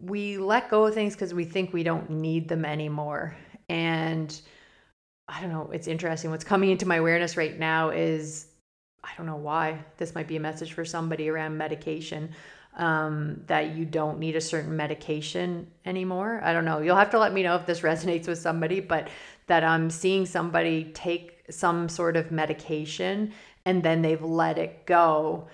[0.00, 3.36] we let go of things because we think we don't need them anymore.
[3.68, 4.38] And
[5.28, 6.30] I don't know, it's interesting.
[6.30, 8.48] What's coming into my awareness right now is
[9.02, 9.84] I don't know why.
[9.96, 12.30] This might be a message for somebody around medication
[12.76, 16.40] um, that you don't need a certain medication anymore.
[16.44, 16.80] I don't know.
[16.80, 19.08] You'll have to let me know if this resonates with somebody, but
[19.46, 23.32] that I'm seeing somebody take some sort of medication
[23.64, 25.48] and then they've let it go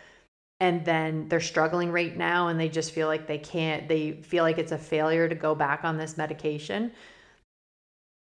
[0.60, 4.44] and then they're struggling right now and they just feel like they can't they feel
[4.44, 6.92] like it's a failure to go back on this medication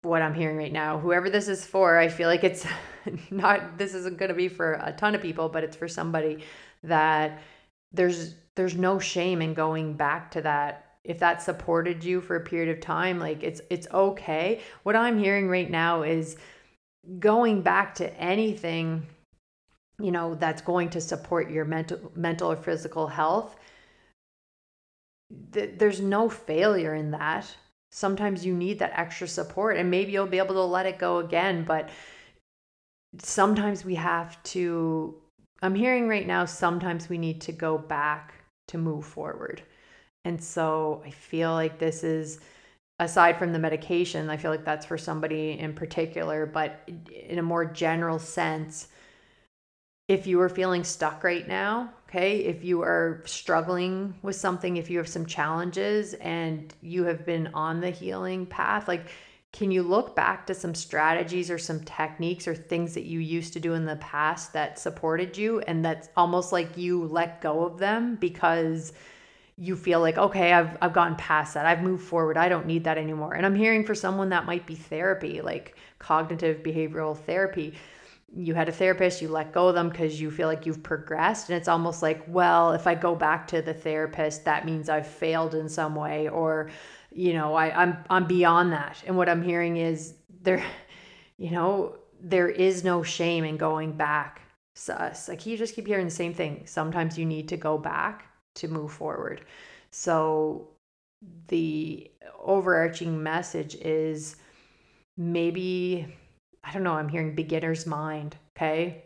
[0.01, 2.67] what i'm hearing right now whoever this is for i feel like it's
[3.31, 6.43] not this isn't going to be for a ton of people but it's for somebody
[6.83, 7.41] that
[7.93, 10.81] there's there's no shame in going back to that.
[11.03, 14.61] If that supported you for a period of time like it's it's okay.
[14.83, 16.35] What i'm hearing right now is
[17.19, 19.05] going back to anything
[19.99, 23.55] you know that's going to support your mental mental or physical health
[25.53, 27.55] th- there's no failure in that.
[27.91, 31.19] Sometimes you need that extra support and maybe you'll be able to let it go
[31.19, 31.89] again but
[33.19, 35.15] sometimes we have to
[35.61, 38.33] i'm hearing right now sometimes we need to go back
[38.67, 39.61] to move forward.
[40.23, 42.39] And so i feel like this is
[42.99, 47.43] aside from the medication i feel like that's for somebody in particular but in a
[47.43, 48.87] more general sense
[50.07, 54.89] if you are feeling stuck right now, okay, if you are struggling with something, if
[54.89, 59.07] you have some challenges and you have been on the healing path, like,
[59.55, 63.53] can you look back to some strategies or some techniques or things that you used
[63.53, 67.63] to do in the past that supported you and that's almost like you let go
[67.63, 68.91] of them because
[69.57, 71.65] you feel like okay I've I've gotten past that.
[71.65, 72.35] I've moved forward.
[72.35, 73.33] I don't need that anymore.
[73.33, 77.75] And I'm hearing for someone that might be therapy, like cognitive behavioral therapy
[78.35, 81.49] you had a therapist, you let go of them because you feel like you've progressed.
[81.49, 85.07] And it's almost like, well, if I go back to the therapist, that means I've
[85.07, 86.69] failed in some way, or,
[87.15, 89.01] you know, I, I'm I'm beyond that.
[89.07, 90.63] And what I'm hearing is there,
[91.37, 94.41] you know, there is no shame in going back.
[94.77, 95.29] Sus.
[95.29, 96.63] Like you just keep hearing the same thing.
[96.65, 99.45] Sometimes you need to go back to move forward.
[99.91, 100.67] So
[101.47, 102.11] the
[102.43, 104.35] overarching message is
[105.17, 106.13] maybe
[106.61, 109.03] I don't know, I'm hearing beginner's mind, okay?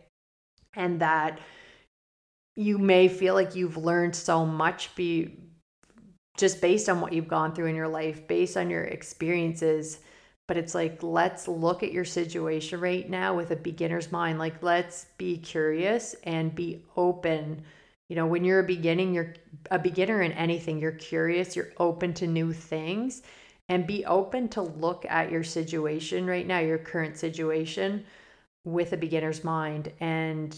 [0.74, 1.38] And that
[2.56, 5.36] you may feel like you've learned so much be
[6.36, 9.98] just based on what you've gone through in your life, based on your experiences,
[10.48, 14.38] but it's like let's look at your situation right now with a beginner's mind.
[14.38, 17.62] Like let's be curious and be open.
[18.08, 19.34] You know, when you're a beginning, you're
[19.70, 23.22] a beginner in anything, you're curious, you're open to new things
[23.68, 28.04] and be open to look at your situation right now, your current situation
[28.64, 29.92] with a beginner's mind.
[30.00, 30.56] And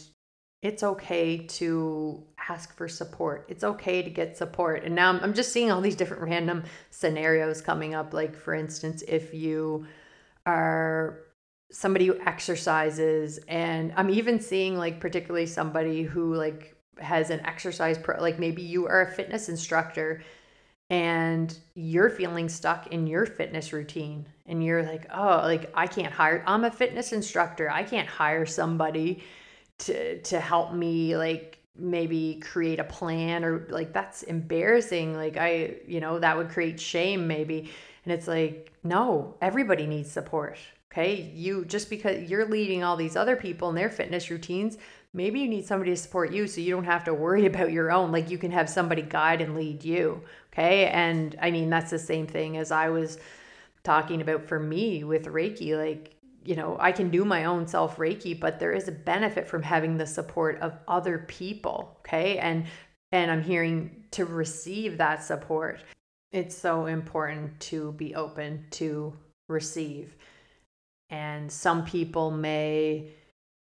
[0.63, 3.47] it's okay to ask for support.
[3.49, 4.85] It's okay to get support.
[4.85, 8.15] And now I'm, I'm just seeing all these different random scenarios coming up.
[8.15, 9.87] Like, for instance, if you
[10.47, 11.19] are
[11.73, 17.99] somebody who exercises, and I'm even seeing like particularly somebody who like has an exercise
[17.99, 20.23] pro, like maybe you are a fitness instructor
[20.91, 26.13] and you're feeling stuck in your fitness routine and you're like oh like i can't
[26.13, 29.23] hire i'm a fitness instructor i can't hire somebody
[29.83, 35.75] to to help me like maybe create a plan or like that's embarrassing like i
[35.87, 37.71] you know that would create shame maybe
[38.05, 40.59] and it's like no everybody needs support
[40.93, 44.77] okay you just because you're leading all these other people in their fitness routines
[45.15, 47.91] maybe you need somebody to support you so you don't have to worry about your
[47.91, 50.23] own like you can have somebody guide and lead you
[50.53, 50.87] Okay.
[50.89, 53.19] And I mean, that's the same thing as I was
[53.85, 55.77] talking about for me with Reiki.
[55.77, 56.15] Like,
[56.45, 59.63] you know, I can do my own self Reiki, but there is a benefit from
[59.63, 61.97] having the support of other people.
[62.01, 62.39] Okay.
[62.39, 62.67] And,
[63.11, 65.81] and I'm hearing to receive that support.
[66.33, 69.17] It's so important to be open to
[69.49, 70.17] receive.
[71.11, 73.11] And some people may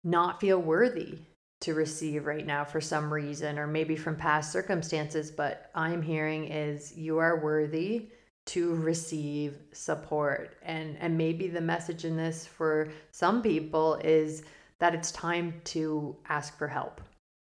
[0.05, 1.21] not feel worthy
[1.61, 6.45] to receive right now for some reason, or maybe from past circumstances, but I'm hearing
[6.47, 8.09] is you are worthy
[8.49, 10.57] to receive support.
[10.63, 14.43] And and maybe the message in this for some people is
[14.79, 17.01] that it's time to ask for help.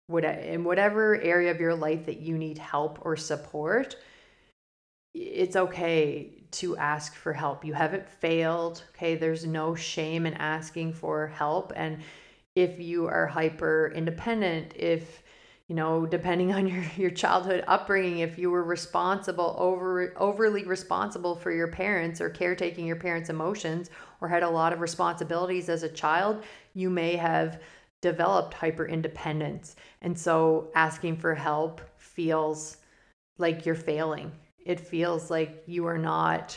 [0.07, 3.97] What in whatever area of your life that you need help or support,
[5.14, 7.64] it's okay to ask for help.
[7.64, 8.84] You haven't failed.
[8.95, 12.03] Okay, there's no shame in asking for help and
[12.55, 15.23] if you are hyper independent, if
[15.74, 21.34] you know depending on your your childhood upbringing if you were responsible over overly responsible
[21.34, 25.82] for your parents or caretaking your parents emotions or had a lot of responsibilities as
[25.82, 26.44] a child
[26.74, 27.60] you may have
[28.02, 32.76] developed hyper independence and so asking for help feels
[33.38, 34.30] like you're failing
[34.64, 36.56] it feels like you are not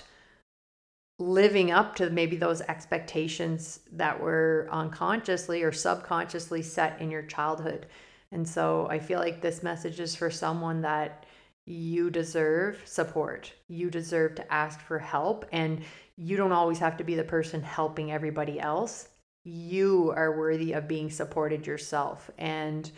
[1.20, 7.88] living up to maybe those expectations that were unconsciously or subconsciously set in your childhood.
[8.32, 11.26] And so I feel like this message is for someone that
[11.66, 13.52] you deserve support.
[13.68, 15.46] You deserve to ask for help.
[15.52, 15.82] And
[16.16, 19.10] you don't always have to be the person helping everybody else.
[19.44, 22.32] You are worthy of being supported yourself.
[22.38, 22.90] And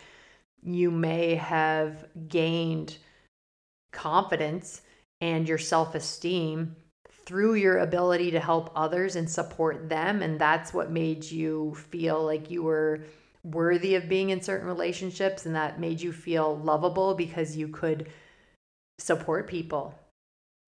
[0.62, 2.96] you may have gained
[3.92, 4.82] confidence
[5.20, 6.76] and your self esteem
[7.26, 10.22] through your ability to help others and support them.
[10.22, 13.00] And that's what made you feel like you were
[13.42, 18.10] worthy of being in certain relationships and that made you feel lovable because you could
[18.98, 19.94] support people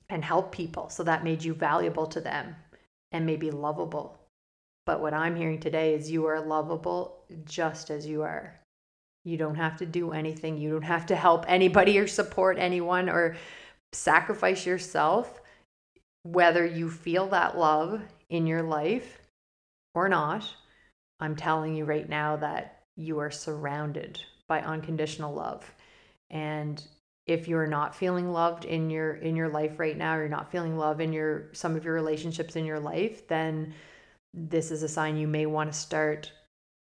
[0.08, 0.88] and help people.
[0.88, 2.56] So that made you valuable to them
[3.12, 4.18] and maybe lovable.
[4.86, 8.58] But what I'm hearing today is you are lovable just as you are.
[9.24, 10.58] You don't have to do anything.
[10.58, 13.36] You don't have to help anybody or support anyone or
[13.92, 15.40] sacrifice yourself
[16.22, 18.00] whether you feel that love
[18.30, 19.20] in your life
[19.94, 20.48] or not,
[21.22, 25.72] I'm telling you right now that you are surrounded by unconditional love.
[26.30, 26.84] And
[27.26, 30.76] if you're not feeling loved in your in your life right now, you're not feeling
[30.76, 33.72] love in your some of your relationships in your life, then
[34.34, 36.32] this is a sign you may want to start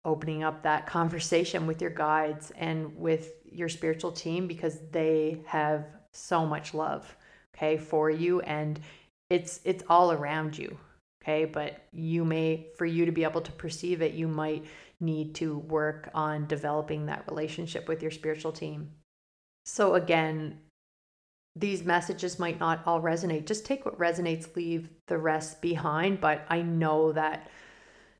[0.03, 5.85] opening up that conversation with your guides and with your spiritual team because they have
[6.11, 7.15] so much love
[7.55, 8.79] okay for you and
[9.29, 10.77] it's it's all around you
[11.23, 11.45] okay?
[11.45, 14.65] But you may for you to be able to perceive it you might
[14.99, 18.91] need to work on developing that relationship with your spiritual team.
[19.65, 20.59] So again
[21.55, 23.45] these messages might not all resonate.
[23.45, 27.49] Just take what resonates leave the rest behind but i know that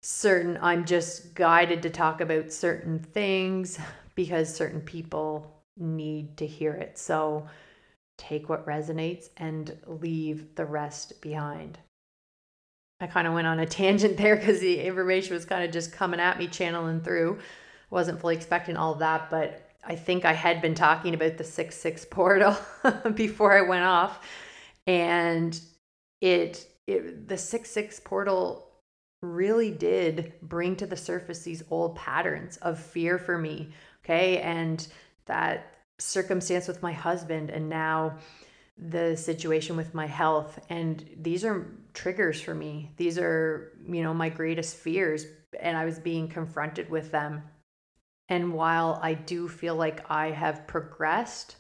[0.02, 3.80] certain i'm just guided to talk about certain things
[4.16, 6.98] because certain people need to hear it.
[6.98, 7.48] So
[8.18, 11.80] take what resonates and leave the rest behind.
[13.04, 15.92] I kind of went on a tangent there because the information was kind of just
[15.92, 17.40] coming at me, channeling through.
[17.90, 21.44] Wasn't fully expecting all of that, but I think I had been talking about the
[21.44, 22.56] 6 6 portal
[23.14, 24.26] before I went off.
[24.88, 25.60] And
[26.22, 28.70] it, it the 6 6 portal
[29.22, 33.70] really did bring to the surface these old patterns of fear for me.
[34.04, 34.40] Okay.
[34.40, 34.86] And
[35.26, 38.18] that circumstance with my husband and now
[38.78, 42.92] the situation with my health and these are triggers for me.
[42.98, 45.26] These are you know my greatest fears
[45.60, 47.44] and i was being confronted with them.
[48.30, 51.58] And while i do feel like i have progressed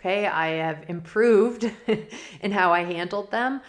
[0.00, 1.70] okay i have improved
[2.40, 3.60] in how i handled them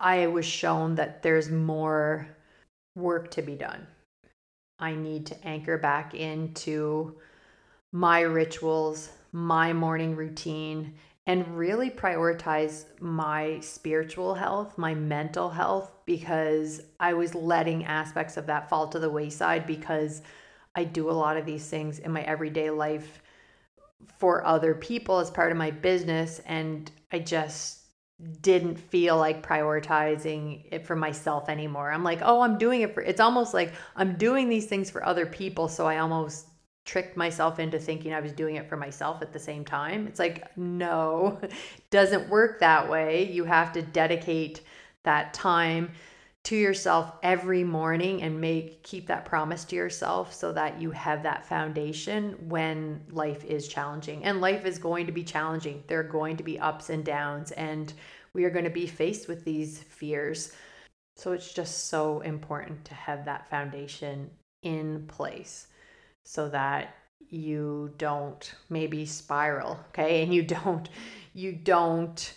[0.00, 2.28] i was shown that there's more
[2.94, 3.86] work to be done.
[4.78, 7.16] I need to anchor back into
[7.92, 10.94] my rituals my morning routine
[11.26, 18.46] and really prioritize my spiritual health, my mental health, because I was letting aspects of
[18.46, 20.22] that fall to the wayside because
[20.74, 23.22] I do a lot of these things in my everyday life
[24.18, 26.40] for other people as part of my business.
[26.44, 27.82] And I just
[28.40, 31.90] didn't feel like prioritizing it for myself anymore.
[31.90, 35.04] I'm like, oh, I'm doing it for, it's almost like I'm doing these things for
[35.04, 35.68] other people.
[35.68, 36.48] So I almost
[36.84, 40.06] tricked myself into thinking I was doing it for myself at the same time.
[40.06, 41.40] It's like, no,
[41.90, 43.30] doesn't work that way.
[43.30, 44.62] You have to dedicate
[45.04, 45.92] that time
[46.44, 51.22] to yourself every morning and make keep that promise to yourself so that you have
[51.22, 54.24] that foundation when life is challenging.
[54.24, 55.84] And life is going to be challenging.
[55.86, 57.92] There are going to be ups and downs and
[58.34, 60.52] we are going to be faced with these fears.
[61.16, 64.30] So it's just so important to have that foundation
[64.62, 65.68] in place
[66.24, 66.94] so that
[67.28, 70.22] you don't maybe spiral okay?
[70.22, 70.88] And you don't
[71.34, 72.34] you don't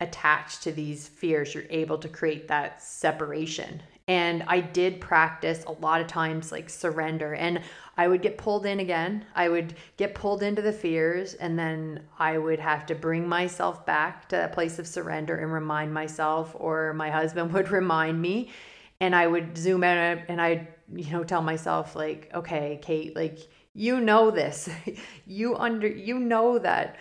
[0.00, 1.54] attach to these fears.
[1.54, 3.82] You're able to create that separation.
[4.08, 7.34] And i did practice a lot of times like surrender.
[7.34, 7.60] And
[7.96, 9.24] i would get pulled in again.
[9.34, 13.86] I would get pulled into the fears and then i would have to bring myself
[13.86, 18.50] back to that place of surrender and remind myself or my husband would remind me.
[19.00, 23.38] And i would zoom out and i'd you know tell myself like okay kate like
[23.74, 24.68] you know this.
[25.26, 26.96] You under you know that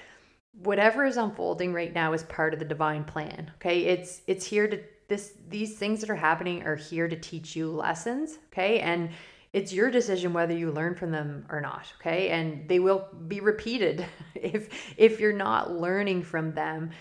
[0.63, 3.85] whatever is unfolding right now is part of the divine plan okay?
[3.85, 7.71] It's it's here to this these things that are happening are here to teach you
[7.71, 8.79] lessons okay?
[8.79, 9.09] And
[9.53, 12.29] it's your decision whether you learn from them or not okay?
[12.29, 16.91] And they will be repeated if if you're not learning from them.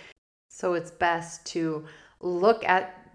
[0.49, 1.85] So it's best to
[2.21, 3.13] look at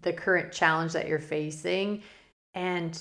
[0.00, 2.02] the current challenge that you're facing
[2.54, 3.00] and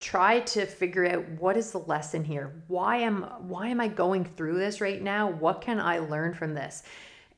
[0.00, 2.62] try to figure out what is the lesson here?
[2.68, 5.30] Why am why am i going through this right now?
[5.30, 6.82] What can i learn from this?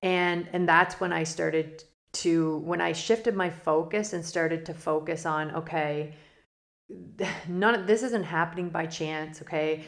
[0.03, 4.75] And and that's when i started to when i shifted my focus and started to
[4.75, 6.15] focus on okay
[7.49, 9.85] none of this isn't happening by chance okay?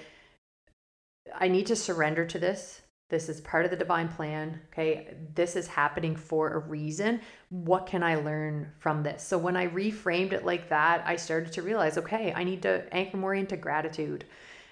[1.34, 5.14] I need to surrender to this this is part of the divine plan okay?
[5.34, 7.20] This is happening for a reason.
[7.50, 9.22] What can i learn from this?
[9.22, 12.82] So when i reframed it like that i started to realize okay i need to
[12.92, 14.24] anchor more into gratitude.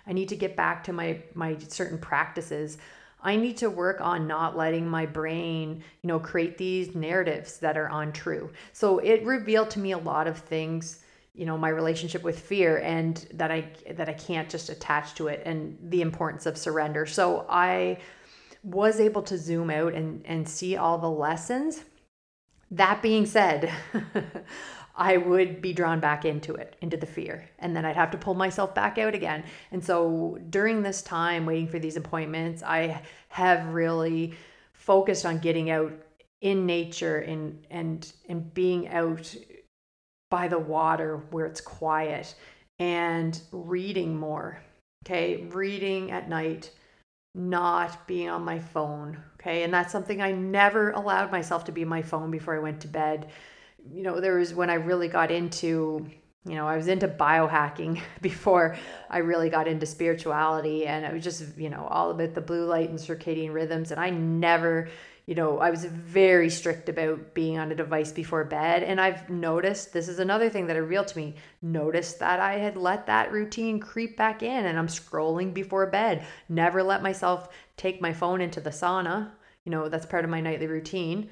[0.06, 2.78] I need to get back to my my certain practices.
[3.20, 7.76] I need to work on not letting my brain you know create these narratives that
[7.76, 8.50] are untrue.
[8.72, 11.00] So it revealed to me a lot of things
[11.34, 15.28] you know my relationship with fear and that i that i can't just attach to
[15.28, 17.06] it and the importance of surrender.
[17.06, 17.98] So i
[18.68, 21.84] was able to zoom out and and see all the lessons
[22.70, 23.72] that being said
[24.98, 27.48] I would be drawn back into it, into the fear.
[27.60, 29.44] And then I'd have to pull myself back out again.
[29.70, 34.34] And so during this time waiting for these appointments, I have really
[34.74, 35.92] focused on getting out
[36.40, 39.34] in nature and and and being out
[40.30, 42.34] by the water where it's quiet
[42.80, 44.60] and reading more.
[45.06, 46.72] Okay, reading at night,
[47.38, 49.22] not being on my phone.
[49.40, 52.80] Okay, and that's something I never allowed myself to be my phone before I went
[52.82, 53.30] to bed.
[53.90, 56.10] You know, there was when I really got into
[56.48, 58.76] you know, I was into biohacking before
[59.10, 62.64] I really got into spirituality, and it was just, you know, all about the blue
[62.64, 63.90] light and circadian rhythms.
[63.90, 64.88] And I never
[65.28, 68.82] you know, I was very strict about being on a device before bed.
[68.82, 71.34] And I've noticed this is another thing that are real to me.
[71.60, 76.26] Noticed that I had let that routine creep back in and I'm scrolling before bed.
[76.48, 79.32] Never let myself take my phone into the sauna.
[79.66, 81.28] You know, that's part of my nightly routine.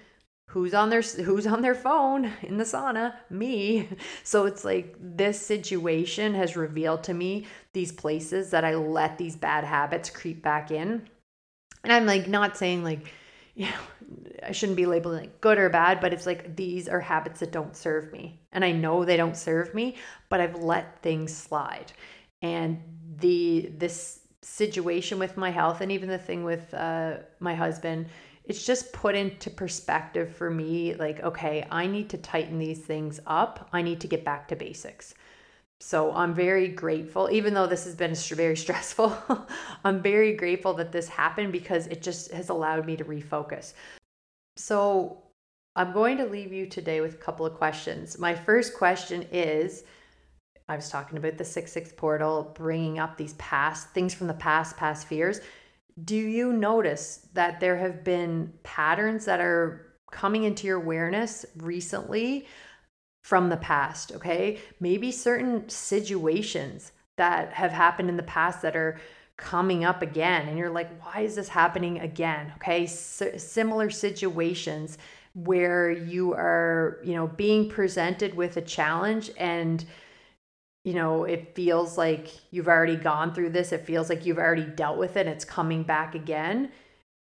[0.50, 3.14] Who's on their who's on their phone in the sauna?
[3.30, 3.88] Me.
[4.24, 9.36] So it's like this situation has revealed to me these places that I let these
[9.36, 11.08] bad habits creep back in.
[11.82, 13.10] And I'm like not saying like
[13.56, 13.72] you know,
[14.46, 17.52] I shouldn't be labeling it good or bad, but it's like these are habits that
[17.52, 18.38] don't serve me.
[18.52, 19.96] And I know they don't serve me,
[20.28, 21.90] but I've let things slide.
[22.42, 22.80] And
[23.16, 28.08] the this situation with my health and even the thing with uh, my husband,
[28.44, 33.20] it's just put into perspective for me like, okay, I need to tighten these things
[33.26, 33.70] up.
[33.72, 35.14] I need to get back to basics.
[35.80, 39.16] So I'm very grateful, even though this has been very stressful.
[39.84, 43.74] I'm very grateful that this happened because it just has allowed me to refocus.
[44.56, 45.22] So
[45.74, 48.18] I'm going to leave you today with a couple of questions.
[48.18, 49.84] My first question is
[50.68, 54.34] I was talking about the 6 6 portal, bringing up these past things from the
[54.34, 55.40] past, past fears.
[56.04, 62.46] Do you notice that there have been patterns that are coming into your awareness recently
[63.26, 64.56] from the past, okay?
[64.78, 69.00] Maybe certain situations that have happened in the past that are
[69.36, 72.52] coming up again and you're like why is this happening again?
[72.58, 72.84] Okay?
[72.84, 74.96] S- similar situations
[75.34, 79.84] where you are you know being presented with a challenge and
[80.84, 84.66] you know it feels like you've already gone through this it feels like you've already
[84.66, 86.70] dealt with it and it's coming back again.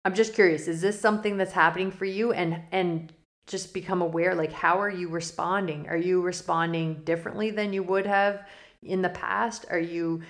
[0.06, 2.32] I'm just curious is this something that's happening for you?
[2.32, 3.12] And and
[3.50, 5.90] just become aware like how are you responding?
[5.90, 8.48] Are you responding differently than you would have
[8.84, 9.66] in the past?
[9.70, 10.22] Are you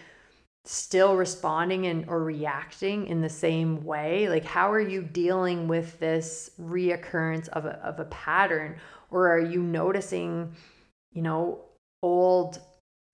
[0.66, 4.28] still responding and or reacting in the same way?
[4.30, 8.78] Like how are you dealing with this reoccurrence of a, of a pattern?
[9.12, 10.56] Or are you noticing
[11.12, 11.60] you know
[12.02, 12.60] old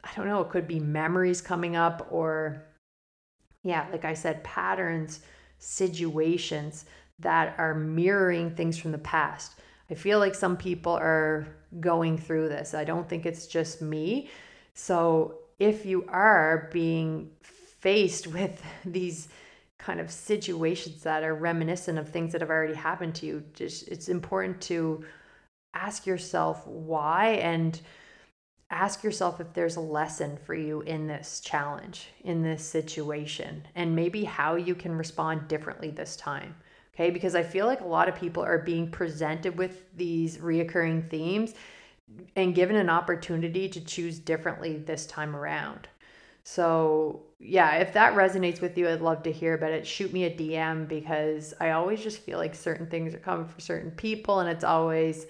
[0.04, 2.64] i don't know it could be memories coming up or
[3.64, 5.22] yeah like i said patterns
[5.58, 6.86] situations
[7.20, 9.56] that are mirroring things from the past
[9.90, 11.48] I feel like some people are
[11.80, 12.74] going through this.
[12.74, 14.30] I don't think it's just me.
[14.74, 19.28] So if you are being faced with these
[19.78, 23.88] kind of situations that are reminiscent of things that have already happened to you, just
[23.88, 25.04] it's important to
[25.74, 27.82] ask yourself why and
[28.72, 33.96] ask yourself if there's a lesson for you in this challenge, in this situation, and
[33.96, 36.56] maybe how you can respond differently this time.
[36.96, 41.10] Okay, because I feel like a lot of people are being presented with these reoccurring
[41.10, 41.54] themes
[42.36, 45.90] and given an opportunity to choose differently this time around.
[46.44, 49.86] So, yeah, if that resonates with you, I'd love to hear about it.
[49.86, 53.60] Shoot me a DM because I always just feel like certain things are coming for
[53.60, 55.26] certain people, and it's always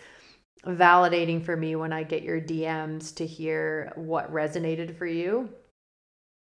[0.65, 5.49] validating for me when I get your DMs to hear what resonated for you.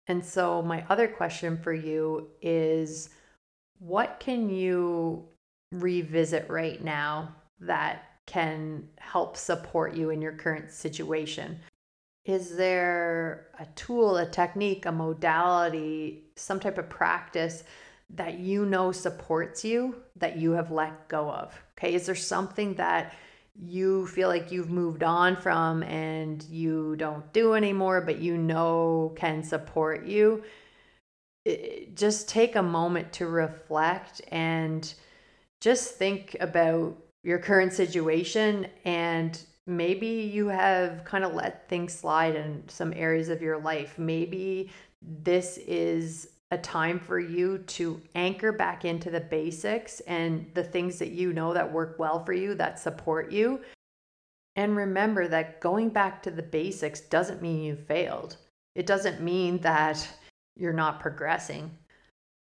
[0.06, 3.08] And so, my other question for you is
[3.78, 5.24] what can you
[5.72, 11.58] revisit right now that can help support you in your current situation?
[12.24, 17.64] Is there a tool, a technique, a modality, some type of practice
[18.10, 21.58] that you know supports you that you have let go of?
[21.78, 23.14] Okay, is there something that
[23.60, 29.12] you feel like you've moved on from and you don't do anymore, but you know
[29.16, 30.44] can support you,
[31.94, 34.94] just take a moment to reflect and
[35.60, 42.34] just think about your current situation and maybe you have kind of let things slide
[42.34, 43.98] in some areas of your life.
[43.98, 44.70] Maybe
[45.02, 50.98] this is a time for you to anchor back into the basics and the things
[50.98, 53.60] that you know that work well for you, that support you.
[54.56, 58.36] And remember that going back to the basics doesn't mean you failed.
[58.74, 60.08] It doesn't mean that
[60.58, 61.70] you're not progressing.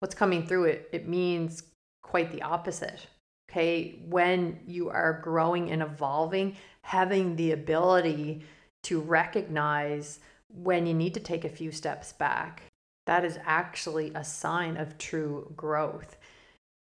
[0.01, 1.63] What's coming through it, it means
[2.03, 3.07] quite the opposite.
[3.51, 4.01] Okay.
[4.09, 8.43] When you are growing and evolving, having the ability
[8.85, 12.63] to recognize when you need to take a few steps back
[13.07, 16.17] that is actually a sign of true growth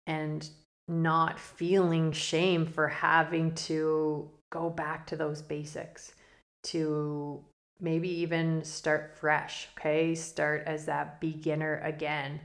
[0.06, 0.50] and
[0.88, 6.14] not feeling shame for having to go back to those basics
[6.64, 7.44] to
[7.80, 12.40] maybe even start fresh okay start as that beginner again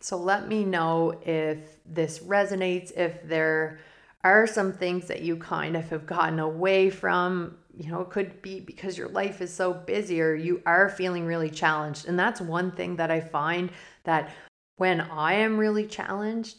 [0.00, 3.78] so let me know if this resonates if there
[4.24, 8.42] are some things that you kind of have gotten away from you know, it could
[8.42, 12.06] be because your life is so busy or you are feeling really challenged.
[12.06, 13.70] And that's one thing that I find
[14.04, 14.30] that
[14.76, 16.56] when I am really challenged,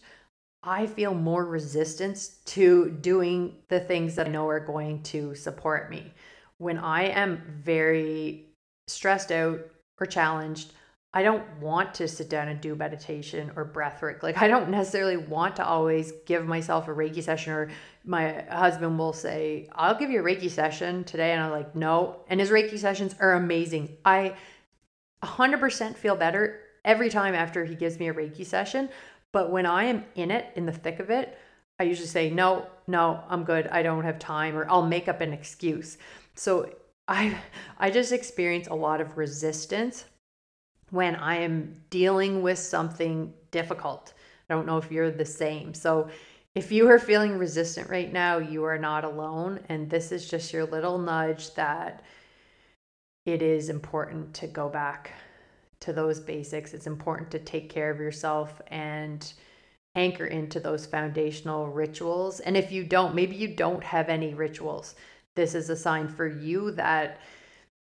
[0.64, 5.90] I feel more resistance to doing the things that I know are going to support
[5.90, 6.14] me.
[6.64, 8.46] When I am very
[8.88, 9.60] stressed out
[10.00, 10.72] or challenged,
[11.14, 14.24] I don't want to sit down and do meditation or breath work.
[14.24, 17.70] Like, I don't necessarily want to always give myself a Reiki session, or
[18.06, 21.34] my husband will say, I'll give you a Reiki session today.
[21.34, 22.22] And I'm like, no.
[22.30, 23.98] And his Reiki sessions are amazing.
[24.06, 24.36] I
[25.22, 28.88] 100% feel better every time after he gives me a Reiki session.
[29.34, 31.38] But when I am in it, in the thick of it,
[31.78, 33.68] I usually say, no, no, I'm good.
[33.68, 35.98] I don't have time, or I'll make up an excuse.
[36.36, 36.70] So
[37.08, 37.38] I,
[37.78, 40.06] I just experience a lot of resistance
[40.90, 44.14] when I am dealing with something difficult.
[44.50, 45.74] I don't know if you're the same.
[45.74, 46.10] So,
[46.56, 49.60] if you are feeling resistant right now, you are not alone.
[49.70, 52.04] And this is just your little nudge that
[53.26, 55.14] it is important to go back
[55.80, 56.76] to those basics.
[56.76, 59.34] It's important to take care of yourself and
[59.96, 62.40] anchor into those foundational rituals.
[62.40, 64.94] And if you don't, maybe you don't have any rituals,
[65.36, 67.20] this is a sign for you that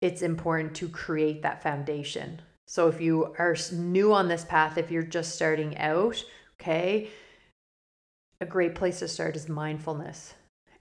[0.01, 4.93] it's important to create that foundation so if you are new on this path, if
[4.93, 6.24] you're just starting out,
[6.61, 7.09] okay,
[8.41, 10.34] a great place to start is mindfulness.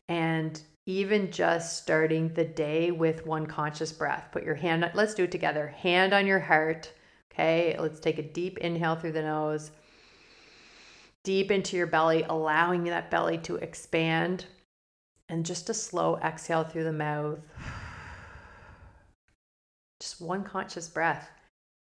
[0.08, 4.30] And even just starting the day with one conscious breath.
[4.32, 5.70] Put your hand, let's do it together.
[5.70, 6.94] Hand on your heart.
[7.34, 9.72] Okay, let's take a deep inhale through the nose,
[11.24, 14.46] deep into your belly, allowing that belly to expand,
[15.30, 17.40] and just a slow exhale through the mouth.
[20.02, 21.30] Just one conscious breath.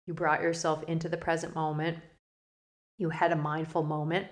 [0.06, 1.98] You brought yourself into the present moment.
[2.98, 4.28] You had a mindful moment.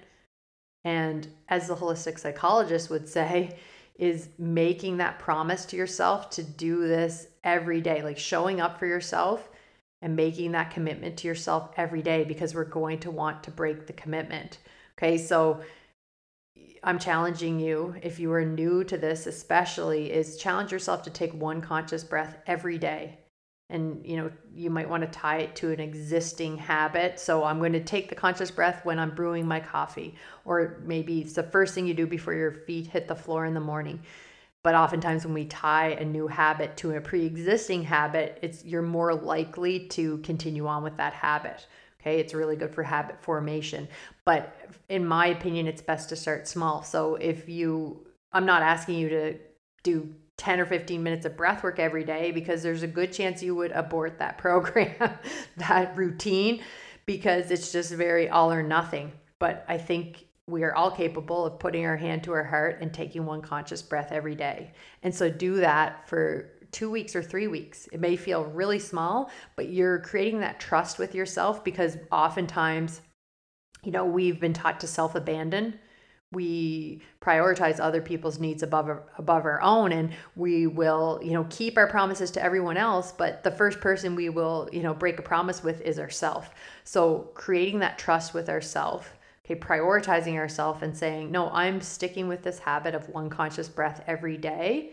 [0.85, 3.57] And as the holistic psychologist would say,
[3.95, 8.87] is making that promise to yourself to do this every day, like showing up for
[8.87, 9.49] yourself
[10.01, 13.85] and making that commitment to yourself every day because we're going to want to break
[13.85, 14.57] the commitment.
[14.97, 15.61] Okay, so
[16.85, 21.33] I'm challenging you, if you are new to this, especially, is challenge yourself to take
[21.33, 23.19] one conscious breath every day.
[23.69, 27.19] And you know you might want to tie it to an existing habit.
[27.19, 30.15] So i'm going to take the conscious breath when i'm brewing my coffee
[30.45, 33.53] or maybe it's the first thing you do before your feet hit the floor in
[33.53, 34.01] the morning.
[34.63, 39.15] But oftentimes when we tie a new habit to a pre-existing habit it's you're more
[39.15, 41.65] likely to continue on with that habit
[42.03, 43.87] okay it's really good for habit formation
[44.25, 44.55] but
[44.89, 49.09] in my opinion it's best to start small so if you i'm not asking you
[49.09, 49.37] to
[49.83, 53.43] do 10 or 15 minutes of breath work every day because there's a good chance
[53.43, 55.17] you would abort that program,
[55.57, 56.61] that routine,
[57.05, 59.11] because it's just very all or nothing.
[59.39, 62.93] But I think we are all capable of putting our hand to our heart and
[62.93, 64.73] taking one conscious breath every day.
[65.03, 67.87] And so do that for two weeks or three weeks.
[67.91, 73.01] It may feel really small, but you're creating that trust with yourself because oftentimes,
[73.83, 75.79] you know, we've been taught to self abandon
[76.33, 81.77] we prioritize other people's needs above above our own and we will you know keep
[81.77, 85.21] our promises to everyone else but the first person we will you know break a
[85.21, 86.51] promise with is ourself.
[86.83, 89.13] So creating that trust with ourself
[89.45, 94.01] okay prioritizing ourself and saying no i'm sticking with this habit of one conscious breath
[94.07, 94.91] every day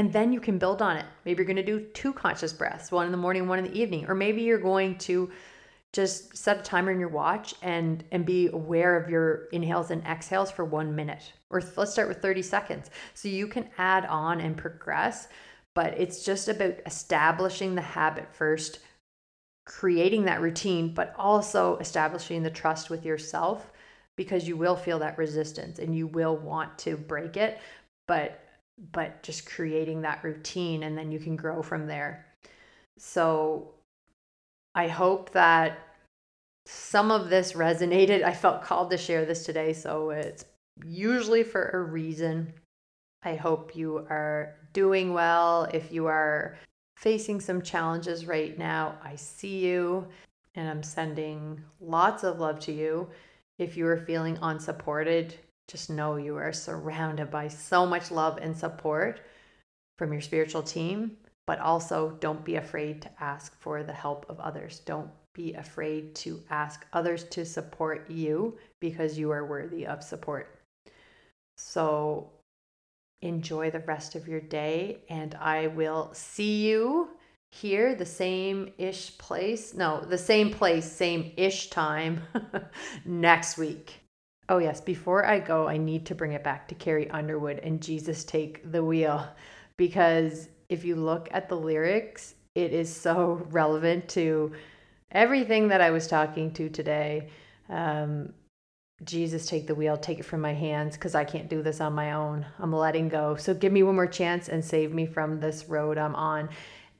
[0.00, 1.04] and then you can build on it.
[1.26, 3.78] Maybe you're going to do two conscious breaths one in the morning one in the
[3.78, 5.30] evening or maybe you're going to
[5.92, 10.02] just set a timer in your watch and and be aware of your inhales and
[10.06, 11.34] exhales for 1 minute.
[11.50, 12.90] Or let's start with 30 seconds.
[13.12, 15.28] So you can add on and progress
[15.74, 18.78] but it's just about establishing the habit first
[19.66, 23.70] creating that routine but also establishing the trust with yourself
[24.16, 27.60] because you will feel that resistance and you will want to break it.
[28.08, 28.46] But
[28.92, 32.26] but just creating that routine and then you can grow from there
[33.00, 33.72] so
[34.74, 35.78] I hope that
[36.66, 38.22] some of this resonated.
[38.24, 40.44] I felt called to share this today, so it's
[40.84, 42.52] usually for a reason.
[43.22, 45.64] I hope you are doing well.
[45.74, 46.56] If you are
[46.96, 50.06] facing some challenges right now, I see you
[50.54, 53.08] and I'm sending lots of love to you.
[53.58, 55.34] If you are feeling unsupported,
[55.70, 59.20] just know you are surrounded by so much love and support
[59.98, 61.16] from your spiritual team
[61.50, 64.82] but also don't be afraid to ask for the help of others.
[64.84, 70.60] Don't be afraid to ask others to support you because you are worthy of support.
[71.56, 72.30] So
[73.22, 77.08] enjoy the rest of your day, and I will see you
[77.50, 79.74] here, the same ish place.
[79.74, 82.22] No, the same place, same ish time
[83.04, 84.00] next week.
[84.50, 87.80] Oh, yes, before I go, I need to bring it back to Carrie Underwood and
[87.80, 89.24] Jesus Take the Wheel
[89.76, 94.52] because if you look at the lyrics, it is so relevant to
[95.12, 97.28] everything that I was talking to today.
[97.68, 98.32] Um,
[99.04, 101.92] Jesus, take the wheel, take it from my hands because I can't do this on
[101.92, 102.44] my own.
[102.58, 103.36] I'm letting go.
[103.36, 106.48] So give me one more chance and save me from this road I'm on.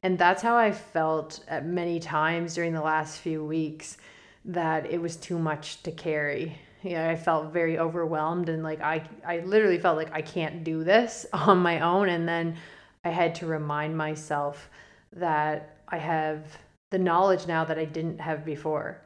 [0.05, 3.99] And that's how I felt at many times during the last few weeks
[4.45, 6.57] that it was too much to carry.
[6.83, 10.83] Yeah, I felt very overwhelmed and like I I literally felt like I can't do
[10.83, 12.57] this on my own and then
[13.05, 14.71] I had to remind myself
[15.13, 16.59] that I have
[16.91, 19.01] the knowledge now that I didn't have before.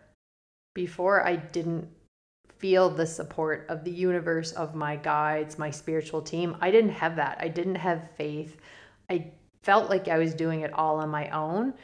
[0.74, 1.88] Before, I didn't
[2.58, 6.56] feel the support of the universe, of my guides, my spiritual team.
[6.60, 7.38] I didn't have that.
[7.40, 8.56] I didn't have faith.
[9.08, 11.74] I felt like I was doing it all on my own.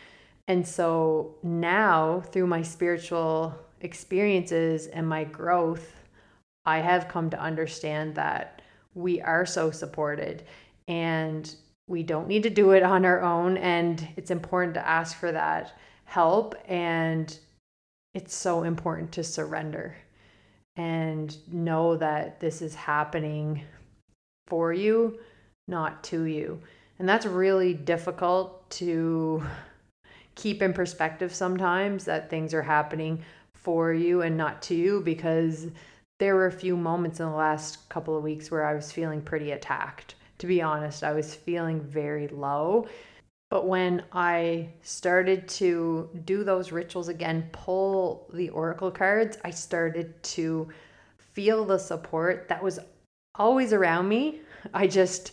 [0.49, 5.95] And so now, through my spiritual experiences and my growth,
[6.65, 8.63] I have come to understand that
[8.95, 10.45] we are so supported.
[10.89, 11.55] And
[11.91, 15.33] we don't need to do it on our own and it's important to ask for
[15.33, 17.37] that help and
[18.15, 19.97] it's so important to surrender
[20.77, 23.61] and know that this is happening
[24.47, 25.19] for you
[25.67, 26.61] not to you
[27.01, 29.43] and that's really difficult to
[30.37, 33.21] keep in perspective sometimes that things are happening
[33.63, 35.69] for you and not to you because
[36.19, 39.23] there were a few moments in the last couple of weeks where I was feeling
[39.23, 41.05] pretty attacked to be honest.
[41.05, 42.89] I was feeling very low.
[43.51, 50.21] But when I started to do those rituals again, pull the oracle cards, I started
[50.23, 50.69] to
[51.19, 52.81] feel the support that was
[53.35, 54.41] always around me.
[54.73, 55.33] I just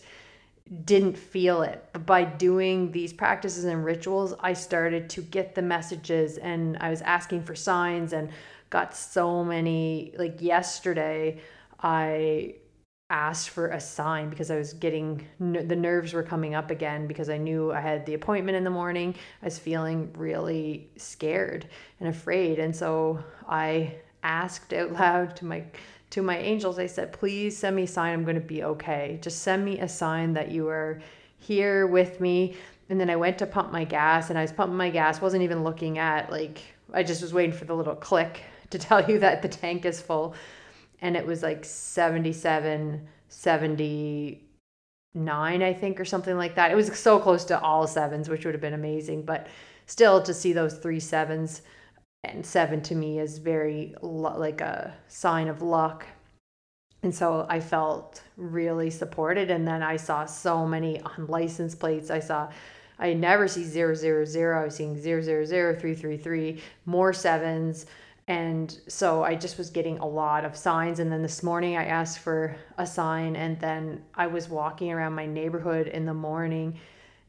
[0.84, 1.84] didn't feel it.
[1.92, 6.90] But by doing these practices and rituals, I started to get the messages and I
[6.90, 8.30] was asking for signs and
[8.70, 10.14] got so many.
[10.18, 11.40] Like yesterday,
[11.80, 12.56] I
[13.10, 17.30] asked for a sign because I was getting the nerves were coming up again because
[17.30, 19.14] I knew I had the appointment in the morning.
[19.42, 21.68] I was feeling really scared
[22.00, 25.64] and afraid, and so I asked out loud to my
[26.10, 26.78] to my angels.
[26.78, 28.12] I said, "Please send me a sign.
[28.12, 29.18] I'm going to be okay.
[29.22, 31.00] Just send me a sign that you are
[31.38, 32.56] here with me."
[32.90, 35.20] And then I went to pump my gas, and I was pumping my gas.
[35.20, 36.60] wasn't even looking at like
[36.92, 40.00] I just was waiting for the little click to tell you that the tank is
[40.00, 40.34] full
[41.00, 47.18] and it was like 77 79 i think or something like that it was so
[47.18, 49.46] close to all sevens which would have been amazing but
[49.86, 51.62] still to see those three sevens
[52.24, 56.06] and seven to me is very like a sign of luck
[57.02, 62.18] and so i felt really supported and then i saw so many unlicensed plates i
[62.18, 62.48] saw
[62.98, 66.60] i never see zero zero zero i was seeing zero zero zero three three three
[66.86, 67.86] more sevens
[68.28, 71.00] and so I just was getting a lot of signs.
[71.00, 73.34] And then this morning I asked for a sign.
[73.36, 76.78] And then I was walking around my neighborhood in the morning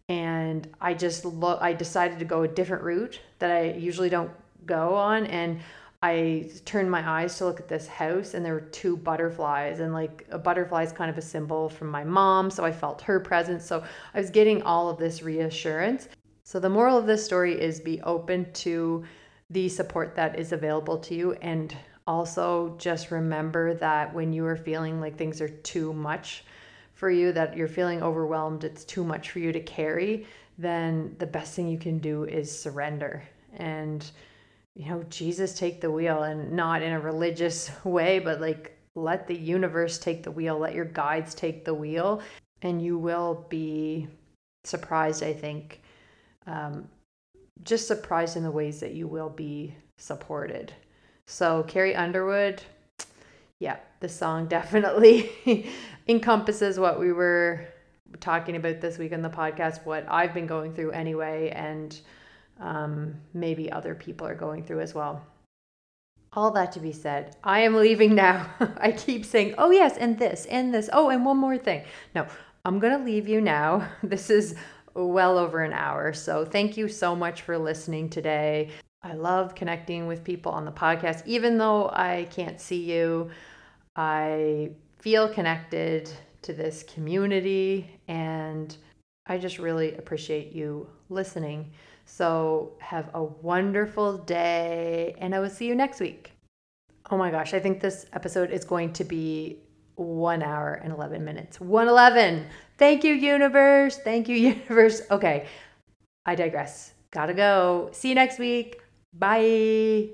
[0.09, 4.31] and I just look, I decided to go a different route that I usually don't
[4.69, 5.25] go on.
[5.25, 5.59] And
[6.01, 9.91] I turned my eyes to look at this house and there were two butterflies and
[9.93, 13.19] like a butterfly is kind of a symbol from my mom, so I felt her
[13.19, 13.65] presence.
[13.65, 13.83] So
[14.13, 16.07] I was getting all of this reassurance.
[16.45, 19.03] So the moral of this story is be open to
[19.49, 21.75] the support that is available to you and
[22.07, 26.43] also just remember that when you are feeling like things are too much
[26.93, 30.25] for you that you're feeling overwhelmed, it's too much for you to carry,
[30.57, 33.23] then the best thing you can do is surrender
[33.57, 34.11] and
[34.79, 39.27] you know, Jesus take the wheel and not in a religious way, but like let
[39.27, 42.21] the universe take the wheel, let your guides take the wheel,
[42.61, 44.07] and you will be
[44.63, 45.81] surprised, I think.
[46.47, 46.87] Um,
[47.63, 50.71] just surprised in the ways that you will be supported.
[51.27, 52.63] So, Carrie Underwood,
[53.59, 55.69] yeah, the song definitely
[56.07, 57.67] encompasses what we were
[58.21, 61.99] talking about this week on the podcast, what I've been going through anyway, and
[62.59, 65.25] um, maybe other people are going through as well.
[66.33, 68.49] All that to be said, I am leaving now.
[68.77, 70.89] I keep saying, oh, yes, and this, and this.
[70.93, 71.83] Oh, and one more thing.
[72.13, 72.27] No,
[72.65, 73.87] I'm going to leave you now.
[74.03, 74.55] This is
[74.93, 76.13] well over an hour.
[76.13, 78.69] So thank you so much for listening today.
[79.01, 81.25] I love connecting with people on the podcast.
[81.25, 83.29] Even though I can't see you,
[83.95, 86.11] I feel connected
[86.41, 88.75] to this community and
[89.25, 91.71] I just really appreciate you listening.
[92.11, 96.31] So, have a wonderful day, and I will see you next week.
[97.11, 99.59] Oh my gosh, I think this episode is going to be
[99.95, 101.61] one hour and 11 minutes.
[101.61, 102.47] 111.
[102.77, 103.97] Thank you, universe.
[103.97, 105.03] Thank you, universe.
[105.11, 105.45] Okay,
[106.25, 106.93] I digress.
[107.11, 107.89] Gotta go.
[107.91, 108.81] See you next week.
[109.13, 110.09] Bye.